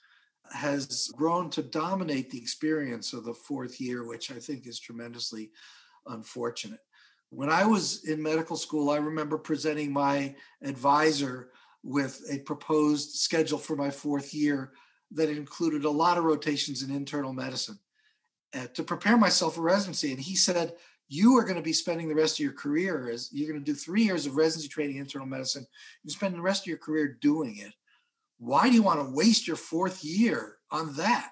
has 0.52 1.12
grown 1.16 1.50
to 1.50 1.64
dominate 1.64 2.30
the 2.30 2.38
experience 2.38 3.14
of 3.14 3.26
the 3.26 3.34
fourth 3.34 3.82
year, 3.82 4.06
which 4.06 4.32
I 4.32 4.36
think 4.36 4.68
is 4.68 4.80
tremendously 4.80 5.52
unfortunate. 6.08 6.82
When 7.30 7.50
I 7.50 7.66
was 7.66 8.06
in 8.06 8.22
medical 8.22 8.56
school, 8.56 8.90
I 8.90 8.98
remember 8.98 9.38
presenting 9.38 9.92
my 9.92 10.36
advisor 10.62 11.50
with 11.84 12.22
a 12.30 12.40
proposed 12.40 13.16
schedule 13.16 13.58
for 13.58 13.76
my 13.76 13.90
fourth 13.90 14.34
year 14.34 14.74
that 15.12 15.30
included 15.30 15.84
a 15.84 15.90
lot 15.90 16.18
of 16.18 16.24
rotations 16.24 16.84
in 16.84 16.92
internal 16.92 17.34
medicine 17.34 17.80
Uh, 18.56 18.68
to 18.76 18.84
prepare 18.84 19.18
myself 19.18 19.56
for 19.56 19.62
residency. 19.62 20.12
And 20.12 20.20
he 20.20 20.36
said, 20.36 20.74
You 21.08 21.38
are 21.38 21.44
going 21.44 21.56
to 21.56 21.62
be 21.64 21.74
spending 21.74 22.08
the 22.08 22.14
rest 22.14 22.36
of 22.36 22.44
your 22.44 22.54
career 22.54 23.10
as 23.10 23.30
you're 23.32 23.50
going 23.50 23.64
to 23.64 23.72
do 23.72 23.76
three 23.76 24.04
years 24.04 24.28
of 24.28 24.36
residency 24.36 24.68
training 24.68 24.98
in 24.98 25.02
internal 25.02 25.26
medicine. 25.26 25.66
You 26.04 26.12
spend 26.12 26.36
the 26.36 26.42
rest 26.42 26.64
of 26.64 26.68
your 26.68 26.78
career 26.78 27.18
doing 27.20 27.58
it. 27.58 27.74
Why 28.38 28.70
do 28.70 28.76
you 28.76 28.84
want 28.84 29.00
to 29.00 29.16
waste 29.16 29.48
your 29.48 29.56
fourth 29.56 30.04
year 30.04 30.58
on 30.70 30.96
that? 30.98 31.32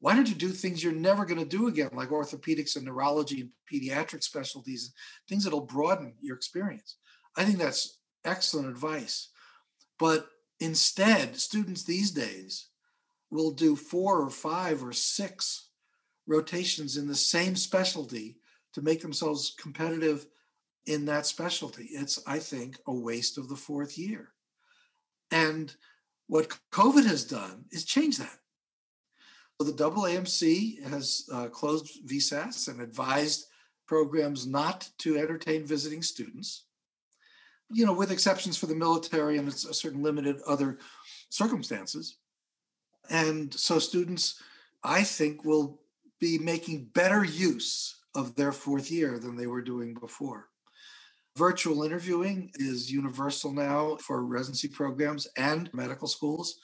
Why 0.00 0.14
don't 0.14 0.28
you 0.28 0.34
do 0.34 0.48
things 0.48 0.82
you're 0.82 0.92
never 0.92 1.24
going 1.24 1.38
to 1.38 1.46
do 1.46 1.68
again, 1.68 1.90
like 1.92 2.08
orthopedics 2.08 2.76
and 2.76 2.84
neurology 2.84 3.42
and 3.42 3.50
pediatric 3.72 4.22
specialties, 4.22 4.92
things 5.28 5.44
that'll 5.44 5.60
broaden 5.60 6.14
your 6.20 6.36
experience? 6.36 6.96
I 7.36 7.44
think 7.44 7.58
that's 7.58 7.98
excellent 8.24 8.68
advice. 8.68 9.28
But 9.98 10.28
instead, 10.58 11.36
students 11.36 11.84
these 11.84 12.10
days 12.10 12.68
will 13.30 13.52
do 13.52 13.76
four 13.76 14.20
or 14.20 14.30
five 14.30 14.82
or 14.84 14.92
six 14.92 15.65
rotations 16.26 16.96
in 16.96 17.06
the 17.06 17.14
same 17.14 17.56
specialty 17.56 18.36
to 18.74 18.82
make 18.82 19.00
themselves 19.00 19.54
competitive 19.58 20.26
in 20.86 21.04
that 21.06 21.26
specialty. 21.26 21.88
It's, 21.92 22.22
I 22.26 22.38
think, 22.38 22.78
a 22.86 22.94
waste 22.94 23.38
of 23.38 23.48
the 23.48 23.56
fourth 23.56 23.98
year. 23.98 24.28
And 25.30 25.74
what 26.28 26.58
COVID 26.72 27.06
has 27.06 27.24
done 27.24 27.64
is 27.70 27.84
change 27.84 28.18
that. 28.18 28.38
So 29.60 29.70
the 29.70 29.90
AAMC 29.90 30.82
has 30.88 31.28
uh, 31.32 31.46
closed 31.46 32.06
VSAS 32.06 32.68
and 32.68 32.80
advised 32.80 33.46
programs 33.86 34.46
not 34.46 34.88
to 34.98 35.16
entertain 35.16 35.64
visiting 35.64 36.02
students, 36.02 36.64
you 37.72 37.86
know, 37.86 37.92
with 37.92 38.10
exceptions 38.10 38.58
for 38.58 38.66
the 38.66 38.74
military 38.74 39.38
and 39.38 39.48
a 39.48 39.52
certain 39.52 40.02
limited 40.02 40.40
other 40.46 40.78
circumstances. 41.30 42.18
And 43.08 43.54
so 43.54 43.78
students, 43.78 44.42
I 44.84 45.02
think, 45.04 45.44
will 45.44 45.80
be 46.20 46.38
making 46.38 46.90
better 46.94 47.24
use 47.24 48.00
of 48.14 48.34
their 48.36 48.52
fourth 48.52 48.90
year 48.90 49.18
than 49.18 49.36
they 49.36 49.46
were 49.46 49.62
doing 49.62 49.94
before. 49.94 50.48
Virtual 51.36 51.82
interviewing 51.82 52.50
is 52.54 52.90
universal 52.90 53.52
now 53.52 53.96
for 53.96 54.24
residency 54.24 54.68
programs 54.68 55.26
and 55.36 55.68
medical 55.74 56.08
schools. 56.08 56.58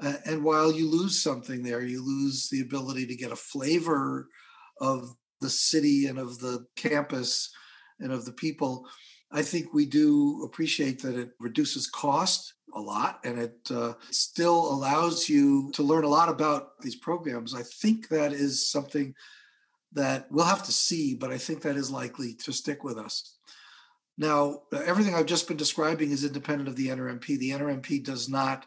Uh, 0.00 0.14
and 0.24 0.44
while 0.44 0.72
you 0.72 0.88
lose 0.88 1.20
something 1.20 1.62
there, 1.62 1.82
you 1.82 2.04
lose 2.04 2.48
the 2.48 2.60
ability 2.60 3.06
to 3.06 3.16
get 3.16 3.32
a 3.32 3.36
flavor 3.36 4.28
of 4.80 5.14
the 5.40 5.50
city 5.50 6.06
and 6.06 6.18
of 6.18 6.38
the 6.38 6.64
campus 6.76 7.52
and 7.98 8.12
of 8.12 8.24
the 8.24 8.32
people. 8.32 8.86
I 9.32 9.42
think 9.42 9.72
we 9.72 9.86
do 9.86 10.42
appreciate 10.44 11.00
that 11.02 11.16
it 11.16 11.30
reduces 11.40 11.86
cost 11.86 12.52
a 12.74 12.80
lot 12.80 13.20
and 13.24 13.38
it 13.38 13.58
uh, 13.70 13.94
still 14.10 14.72
allows 14.72 15.28
you 15.28 15.70
to 15.72 15.82
learn 15.82 16.04
a 16.04 16.08
lot 16.08 16.28
about 16.28 16.80
these 16.80 16.96
programs. 16.96 17.54
I 17.54 17.62
think 17.62 18.08
that 18.08 18.32
is 18.32 18.68
something 18.70 19.14
that 19.92 20.30
we'll 20.30 20.44
have 20.44 20.62
to 20.64 20.72
see, 20.72 21.14
but 21.14 21.30
I 21.30 21.38
think 21.38 21.62
that 21.62 21.76
is 21.76 21.90
likely 21.90 22.34
to 22.34 22.52
stick 22.52 22.84
with 22.84 22.98
us. 22.98 23.36
Now, 24.18 24.62
everything 24.72 25.14
I've 25.14 25.26
just 25.26 25.48
been 25.48 25.56
describing 25.56 26.10
is 26.12 26.24
independent 26.24 26.68
of 26.68 26.76
the 26.76 26.88
NRMP. 26.88 27.38
The 27.38 27.50
NRMP 27.50 28.04
does 28.04 28.28
not 28.28 28.66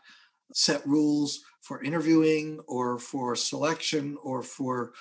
set 0.54 0.86
rules 0.86 1.41
for 1.62 1.84
interviewing 1.84 2.60
or 2.67 2.99
for 2.99 3.36
selection 3.36 4.17
or 4.23 4.41
for 4.41 4.93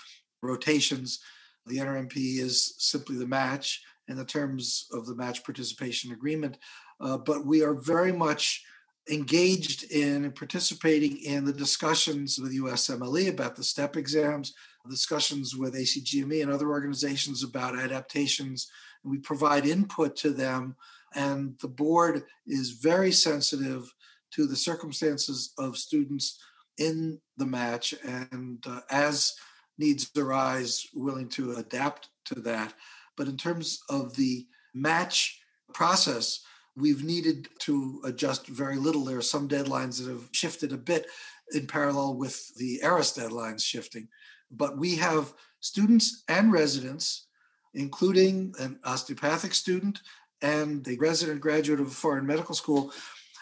rotations. 0.42 1.20
The 1.66 1.79
NRMP 1.79 2.38
is 2.38 2.74
simply 2.79 3.16
the 3.16 3.27
match 3.27 3.83
and 4.08 4.18
the 4.18 4.24
terms 4.24 4.86
of 4.92 5.06
the 5.06 5.14
match 5.14 5.44
participation 5.44 6.12
agreement. 6.12 6.58
Uh, 7.00 7.18
but 7.18 7.46
we 7.46 7.62
are 7.62 7.74
very 7.74 8.12
much 8.12 8.64
engaged 9.10 9.90
in 9.90 10.30
participating 10.32 11.18
in 11.18 11.44
the 11.44 11.52
discussions 11.52 12.38
with 12.38 12.56
USMLE 12.56 13.28
about 13.28 13.54
the 13.54 13.64
STEP 13.64 13.96
exams, 13.96 14.54
discussions 14.88 15.56
with 15.56 15.74
ACGME 15.74 16.42
and 16.42 16.50
other 16.50 16.70
organizations 16.70 17.42
about 17.42 17.78
adaptations 17.78 18.70
And 19.02 19.12
we 19.12 19.18
provide 19.18 19.66
input 19.66 20.16
to 20.16 20.30
them, 20.30 20.76
and 21.14 21.54
the 21.60 21.68
board 21.68 22.24
is 22.46 22.70
very 22.70 23.12
sensitive 23.12 23.92
to 24.32 24.46
the 24.46 24.56
circumstances 24.56 25.52
of 25.58 25.78
students 25.78 26.38
in 26.78 27.20
the 27.36 27.46
match, 27.46 27.94
and 28.02 28.64
uh, 28.66 28.80
as 28.90 29.34
needs 29.78 30.10
arise, 30.16 30.86
willing 30.94 31.28
to 31.28 31.52
adapt 31.52 32.08
to 32.26 32.34
that. 32.40 32.74
But 33.16 33.29
in 33.29 33.37
terms 33.37 33.81
of 33.88 34.16
the 34.16 34.46
match 34.74 35.40
process, 35.72 36.40
we've 36.77 37.05
needed 37.05 37.48
to 37.61 38.00
adjust 38.05 38.46
very 38.48 38.77
little. 38.77 39.05
There 39.05 39.18
are 39.18 39.22
some 39.22 39.48
deadlines 39.48 40.03
that 40.03 40.11
have 40.11 40.29
shifted 40.33 40.72
a 40.72 40.77
bit 40.77 41.07
in 41.53 41.66
parallel 41.66 42.14
with 42.16 42.55
the 42.57 42.81
ERAS 42.83 43.12
deadlines 43.16 43.62
shifting. 43.62 44.09
But 44.50 44.79
we 44.79 44.96
have 44.96 45.33
students 45.61 46.24
and 46.29 46.53
residents 46.53 47.27
including 47.74 48.55
an 48.61 48.79
osteopathic 48.85 49.53
student 49.55 50.00
and 50.42 50.87
a 50.88 50.96
resident 50.96 51.40
graduate 51.40 51.81
of 51.81 51.88
a 51.88 51.90
foreign 51.90 52.27
medical 52.27 52.55
school, 52.55 52.92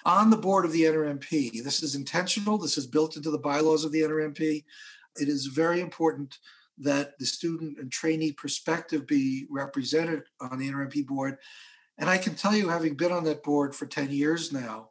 on 0.04 0.30
the 0.30 0.36
board 0.36 0.64
of 0.64 0.72
the 0.72 0.82
NRMP. 0.82 1.62
This 1.62 1.82
is 1.82 1.94
intentional. 1.94 2.58
This 2.58 2.76
is 2.76 2.86
built 2.86 3.16
into 3.16 3.30
the 3.30 3.38
bylaws 3.38 3.84
of 3.84 3.92
the 3.92 4.02
NRMP. 4.02 4.64
It 5.20 5.28
is 5.28 5.46
very 5.46 5.80
important 5.80 6.38
that 6.78 7.18
the 7.18 7.26
student 7.26 7.78
and 7.78 7.90
trainee 7.90 8.32
perspective 8.32 9.06
be 9.06 9.46
represented 9.50 10.22
on 10.40 10.58
the 10.58 10.68
NRMP 10.70 11.06
board. 11.06 11.36
And 11.98 12.08
I 12.08 12.18
can 12.18 12.34
tell 12.34 12.54
you, 12.54 12.68
having 12.68 12.96
been 12.96 13.12
on 13.12 13.24
that 13.24 13.42
board 13.42 13.74
for 13.74 13.86
10 13.86 14.10
years 14.10 14.52
now, 14.52 14.90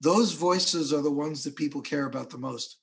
those 0.00 0.32
voices 0.32 0.92
are 0.92 1.02
the 1.02 1.10
ones 1.10 1.44
that 1.44 1.56
people 1.56 1.82
care 1.82 2.06
about 2.06 2.30
the 2.30 2.38
most. 2.38 2.78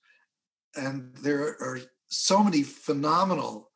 And 0.76 1.16
there 1.16 1.58
are 1.62 1.80
so 2.08 2.44
many 2.44 2.64
phenomenal 2.64 3.72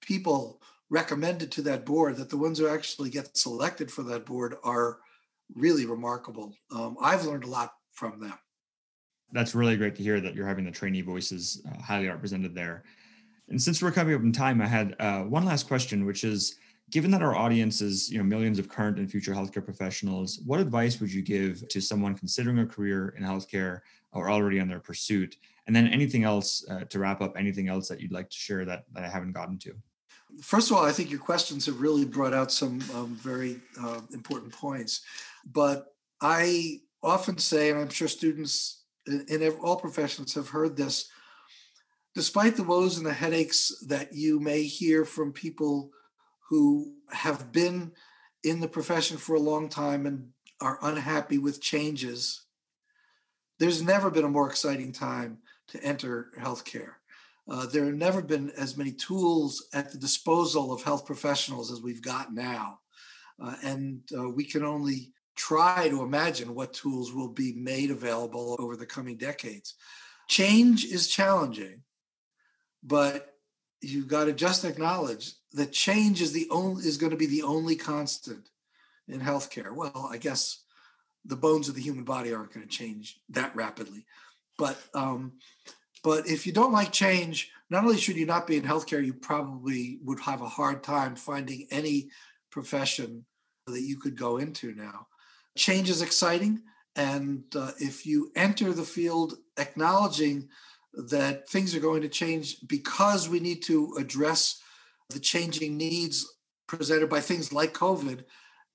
people 0.00 0.60
recommended 0.90 1.50
to 1.52 1.62
that 1.62 1.86
board 1.86 2.16
that 2.16 2.28
the 2.28 2.36
ones 2.36 2.58
who 2.58 2.68
actually 2.68 3.08
get 3.08 3.36
selected 3.36 3.90
for 3.90 4.02
that 4.02 4.26
board 4.26 4.56
are 4.64 4.98
really 5.54 5.86
remarkable. 5.86 6.54
Um, 6.74 6.96
I've 7.00 7.24
learned 7.24 7.44
a 7.44 7.48
lot 7.48 7.72
from 7.92 8.20
them. 8.20 8.34
That's 9.32 9.54
really 9.54 9.76
great 9.76 9.94
to 9.96 10.02
hear 10.02 10.20
that 10.20 10.34
you're 10.34 10.46
having 10.46 10.64
the 10.64 10.70
trainee 10.70 11.00
voices 11.00 11.62
uh, 11.66 11.80
highly 11.80 12.08
represented 12.08 12.54
there. 12.54 12.84
And 13.52 13.60
since 13.60 13.82
we're 13.82 13.92
coming 13.92 14.14
up 14.14 14.22
in 14.22 14.32
time, 14.32 14.62
I 14.62 14.66
had 14.66 14.96
uh, 14.98 15.24
one 15.24 15.44
last 15.44 15.68
question, 15.68 16.06
which 16.06 16.24
is 16.24 16.56
given 16.90 17.10
that 17.10 17.22
our 17.22 17.36
audience 17.36 17.82
is 17.82 18.10
you 18.10 18.16
know 18.16 18.24
millions 18.24 18.58
of 18.58 18.66
current 18.68 18.98
and 18.98 19.10
future 19.10 19.32
healthcare 19.32 19.64
professionals 19.64 20.40
what 20.44 20.60
advice 20.60 21.00
would 21.00 21.10
you 21.10 21.22
give 21.22 21.66
to 21.68 21.80
someone 21.80 22.14
considering 22.14 22.58
a 22.58 22.66
career 22.66 23.14
in 23.16 23.24
healthcare 23.24 23.80
or 24.12 24.28
already 24.28 24.60
on 24.60 24.68
their 24.68 24.78
pursuit 24.80 25.36
and 25.66 25.74
then 25.74 25.86
anything 25.88 26.22
else 26.22 26.66
uh, 26.68 26.80
to 26.80 26.98
wrap 26.98 27.22
up 27.22 27.34
anything 27.34 27.68
else 27.68 27.88
that 27.88 27.98
you'd 27.98 28.12
like 28.12 28.28
to 28.28 28.36
share 28.36 28.66
that, 28.66 28.84
that 28.92 29.04
i 29.04 29.08
haven't 29.08 29.32
gotten 29.32 29.58
to 29.58 29.72
First 30.40 30.70
of 30.70 30.78
all, 30.78 30.84
I 30.84 30.92
think 30.92 31.10
your 31.10 31.20
questions 31.20 31.66
have 31.66 31.80
really 31.82 32.06
brought 32.06 32.32
out 32.32 32.50
some 32.50 32.80
um, 32.94 33.18
very 33.20 33.60
uh, 33.78 34.00
important 34.14 34.50
points. 34.50 35.02
But 35.44 35.94
I 36.22 36.80
often 37.02 37.36
say, 37.36 37.68
and 37.68 37.78
I'm 37.78 37.90
sure 37.90 38.08
students 38.08 38.84
in, 39.06 39.26
in 39.28 39.52
all 39.62 39.76
professions 39.76 40.32
have 40.32 40.48
heard 40.48 40.74
this, 40.74 41.10
despite 42.14 42.56
the 42.56 42.64
woes 42.64 42.96
and 42.96 43.06
the 43.06 43.12
headaches 43.12 43.72
that 43.86 44.12
you 44.12 44.40
may 44.40 44.64
hear 44.64 45.04
from 45.04 45.32
people 45.32 45.90
who 46.48 46.94
have 47.10 47.52
been 47.52 47.92
in 48.44 48.60
the 48.60 48.68
profession 48.68 49.16
for 49.16 49.36
a 49.36 49.40
long 49.40 49.68
time 49.68 50.06
and 50.06 50.28
are 50.60 50.78
unhappy 50.82 51.38
with 51.38 51.62
changes, 51.62 52.44
there's 53.58 53.82
never 53.82 54.10
been 54.10 54.24
a 54.24 54.28
more 54.28 54.48
exciting 54.48 54.92
time 54.92 55.38
to 55.68 55.82
enter 55.82 56.32
healthcare. 56.38 56.94
Uh, 57.48 57.66
there 57.66 57.86
have 57.86 57.94
never 57.94 58.22
been 58.22 58.50
as 58.50 58.76
many 58.76 58.92
tools 58.92 59.66
at 59.72 59.90
the 59.90 59.98
disposal 59.98 60.72
of 60.72 60.82
health 60.82 61.04
professionals 61.04 61.72
as 61.72 61.80
we've 61.80 62.02
got 62.02 62.32
now. 62.32 62.78
Uh, 63.42 63.54
and 63.64 64.00
uh, 64.16 64.28
we 64.28 64.44
can 64.44 64.62
only 64.62 65.12
try 65.34 65.88
to 65.88 66.02
imagine 66.02 66.54
what 66.54 66.72
tools 66.72 67.12
will 67.12 67.28
be 67.28 67.52
made 67.54 67.90
available 67.90 68.56
over 68.58 68.76
the 68.76 68.86
coming 68.86 69.16
decades. 69.16 69.74
Change 70.28 70.84
is 70.84 71.08
challenging, 71.08 71.82
but 72.82 73.34
you've 73.80 74.08
got 74.08 74.24
to 74.24 74.32
just 74.32 74.64
acknowledge 74.64 75.32
that 75.52 75.72
change 75.72 76.22
is 76.22 76.32
the 76.32 76.48
only 76.50 76.84
is 76.84 76.96
going 76.96 77.10
to 77.10 77.16
be 77.16 77.26
the 77.26 77.42
only 77.42 77.76
constant 77.76 78.48
in 79.08 79.20
healthcare. 79.20 79.74
Well, 79.74 80.08
I 80.10 80.18
guess 80.18 80.62
the 81.24 81.36
bones 81.36 81.68
of 81.68 81.74
the 81.74 81.82
human 81.82 82.04
body 82.04 82.32
aren't 82.32 82.52
going 82.52 82.66
to 82.66 82.76
change 82.76 83.20
that 83.30 83.54
rapidly, 83.54 84.04
but 84.58 84.78
um, 84.94 85.32
but 86.02 86.26
if 86.26 86.46
you 86.46 86.52
don't 86.52 86.72
like 86.72 86.92
change, 86.92 87.50
not 87.70 87.84
only 87.84 87.96
should 87.96 88.16
you 88.16 88.26
not 88.26 88.46
be 88.46 88.56
in 88.56 88.64
healthcare, 88.64 89.04
you 89.04 89.14
probably 89.14 89.98
would 90.02 90.20
have 90.20 90.42
a 90.42 90.48
hard 90.48 90.82
time 90.82 91.14
finding 91.14 91.66
any 91.70 92.10
profession 92.50 93.24
that 93.66 93.82
you 93.82 93.96
could 93.96 94.16
go 94.16 94.38
into 94.38 94.74
now. 94.74 95.06
Change 95.56 95.88
is 95.90 96.02
exciting. 96.02 96.62
And 96.96 97.44
uh, 97.56 97.70
if 97.78 98.04
you 98.04 98.30
enter 98.36 98.72
the 98.72 98.82
field 98.82 99.38
acknowledging 99.56 100.48
that 100.94 101.48
things 101.48 101.74
are 101.74 101.80
going 101.80 102.02
to 102.02 102.08
change 102.08 102.56
because 102.66 103.28
we 103.28 103.40
need 103.40 103.62
to 103.62 103.94
address 103.98 104.60
the 105.10 105.20
changing 105.20 105.76
needs 105.76 106.26
presented 106.66 107.08
by 107.08 107.20
things 107.20 107.52
like 107.52 107.72
COVID 107.72 108.24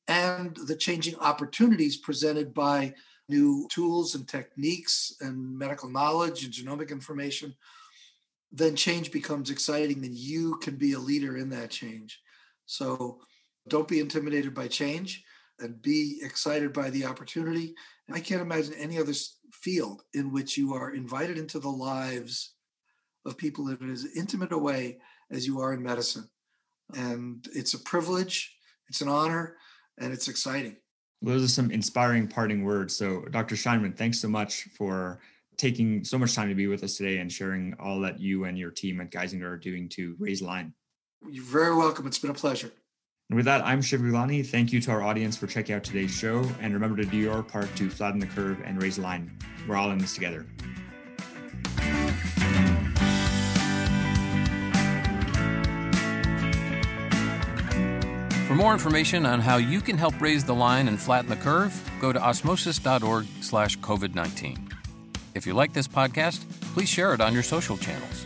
and 0.07 0.55
the 0.65 0.75
changing 0.75 1.15
opportunities 1.19 1.97
presented 1.97 2.53
by 2.53 2.93
new 3.29 3.67
tools 3.69 4.15
and 4.15 4.27
techniques 4.27 5.15
and 5.21 5.57
medical 5.57 5.89
knowledge 5.89 6.45
and 6.45 6.53
genomic 6.53 6.91
information, 6.91 7.53
then 8.51 8.75
change 8.75 9.11
becomes 9.11 9.49
exciting 9.49 10.05
and 10.05 10.15
you 10.15 10.57
can 10.57 10.75
be 10.75 10.93
a 10.93 10.99
leader 10.99 11.37
in 11.37 11.49
that 11.49 11.69
change. 11.69 12.21
So 12.65 13.19
don't 13.67 13.87
be 13.87 13.99
intimidated 13.99 14.53
by 14.53 14.67
change 14.67 15.23
and 15.59 15.81
be 15.81 16.19
excited 16.23 16.71
by 16.71 16.89
the 16.89 17.05
opportunity. 17.05 17.75
I 18.11 18.19
can't 18.19 18.41
imagine 18.41 18.73
any 18.75 18.99
other 18.99 19.13
field 19.51 20.03
in 20.13 20.31
which 20.31 20.57
you 20.57 20.73
are 20.73 20.93
invited 20.93 21.37
into 21.37 21.59
the 21.59 21.69
lives 21.69 22.53
of 23.25 23.37
people 23.37 23.67
in 23.67 23.91
as 23.91 24.07
intimate 24.15 24.53
a 24.53 24.57
way 24.57 24.99
as 25.29 25.45
you 25.45 25.59
are 25.59 25.73
in 25.73 25.83
medicine. 25.83 26.29
And 26.95 27.45
it's 27.53 27.73
a 27.73 27.79
privilege, 27.79 28.55
it's 28.87 29.01
an 29.01 29.09
honor, 29.09 29.57
and 29.99 30.13
it's 30.13 30.29
exciting. 30.29 30.77
Those 31.21 31.43
are 31.43 31.49
some 31.49 31.71
inspiring 31.71 32.27
parting 32.27 32.63
words. 32.63 32.95
So, 32.95 33.21
Dr. 33.31 33.55
Scheinman, 33.55 33.97
thanks 33.97 34.21
so 34.21 34.29
much 34.29 34.69
for 34.77 35.19
taking 35.57 36.03
so 36.03 36.17
much 36.17 36.35
time 36.35 36.49
to 36.49 36.55
be 36.55 36.67
with 36.67 36.83
us 36.83 36.95
today 36.95 37.17
and 37.17 37.31
sharing 37.31 37.73
all 37.79 37.99
that 38.01 38.19
you 38.19 38.45
and 38.45 38.57
your 38.57 38.71
team 38.71 39.01
at 39.01 39.11
Geisinger 39.11 39.49
are 39.49 39.57
doing 39.57 39.89
to 39.89 40.15
raise 40.19 40.41
line. 40.41 40.73
You're 41.27 41.43
very 41.43 41.75
welcome. 41.75 42.05
It's 42.05 42.19
been 42.19 42.29
a 42.29 42.35
pleasure. 42.35 42.71
And 43.29 43.35
with 43.35 43.45
that, 43.45 43.61
I'm 43.65 43.81
Shiv 43.81 43.99
Gaglani. 43.99 44.45
Thank 44.45 44.71
you 44.71 44.79
to 44.79 44.91
our 44.91 45.03
audience 45.03 45.35
for 45.35 45.47
checking 45.47 45.75
out 45.75 45.83
today's 45.83 46.11
show. 46.11 46.49
And 46.61 46.73
remember 46.73 46.95
to 46.95 47.05
do 47.05 47.17
your 47.17 47.43
part 47.43 47.73
to 47.75 47.89
flatten 47.89 48.21
the 48.21 48.25
curve 48.25 48.61
and 48.63 48.81
raise 48.81 48.95
the 48.95 49.01
line. 49.01 49.37
We're 49.67 49.75
all 49.75 49.91
in 49.91 49.97
this 49.97 50.13
together. 50.13 50.45
For 58.47 58.55
more 58.55 58.71
information 58.71 59.25
on 59.25 59.41
how 59.41 59.57
you 59.57 59.81
can 59.81 59.97
help 59.97 60.19
raise 60.21 60.45
the 60.45 60.55
line 60.55 60.87
and 60.87 60.97
flatten 60.97 61.29
the 61.29 61.35
curve, 61.35 61.77
go 61.99 62.13
to 62.13 62.19
osmosis.org 62.19 63.27
slash 63.41 63.77
COVID-19. 63.79 64.71
If 65.35 65.45
you 65.45 65.53
like 65.53 65.73
this 65.73 65.87
podcast, 65.87 66.49
please 66.73 66.87
share 66.87 67.13
it 67.13 67.19
on 67.19 67.33
your 67.33 67.43
social 67.43 67.75
channels. 67.75 68.25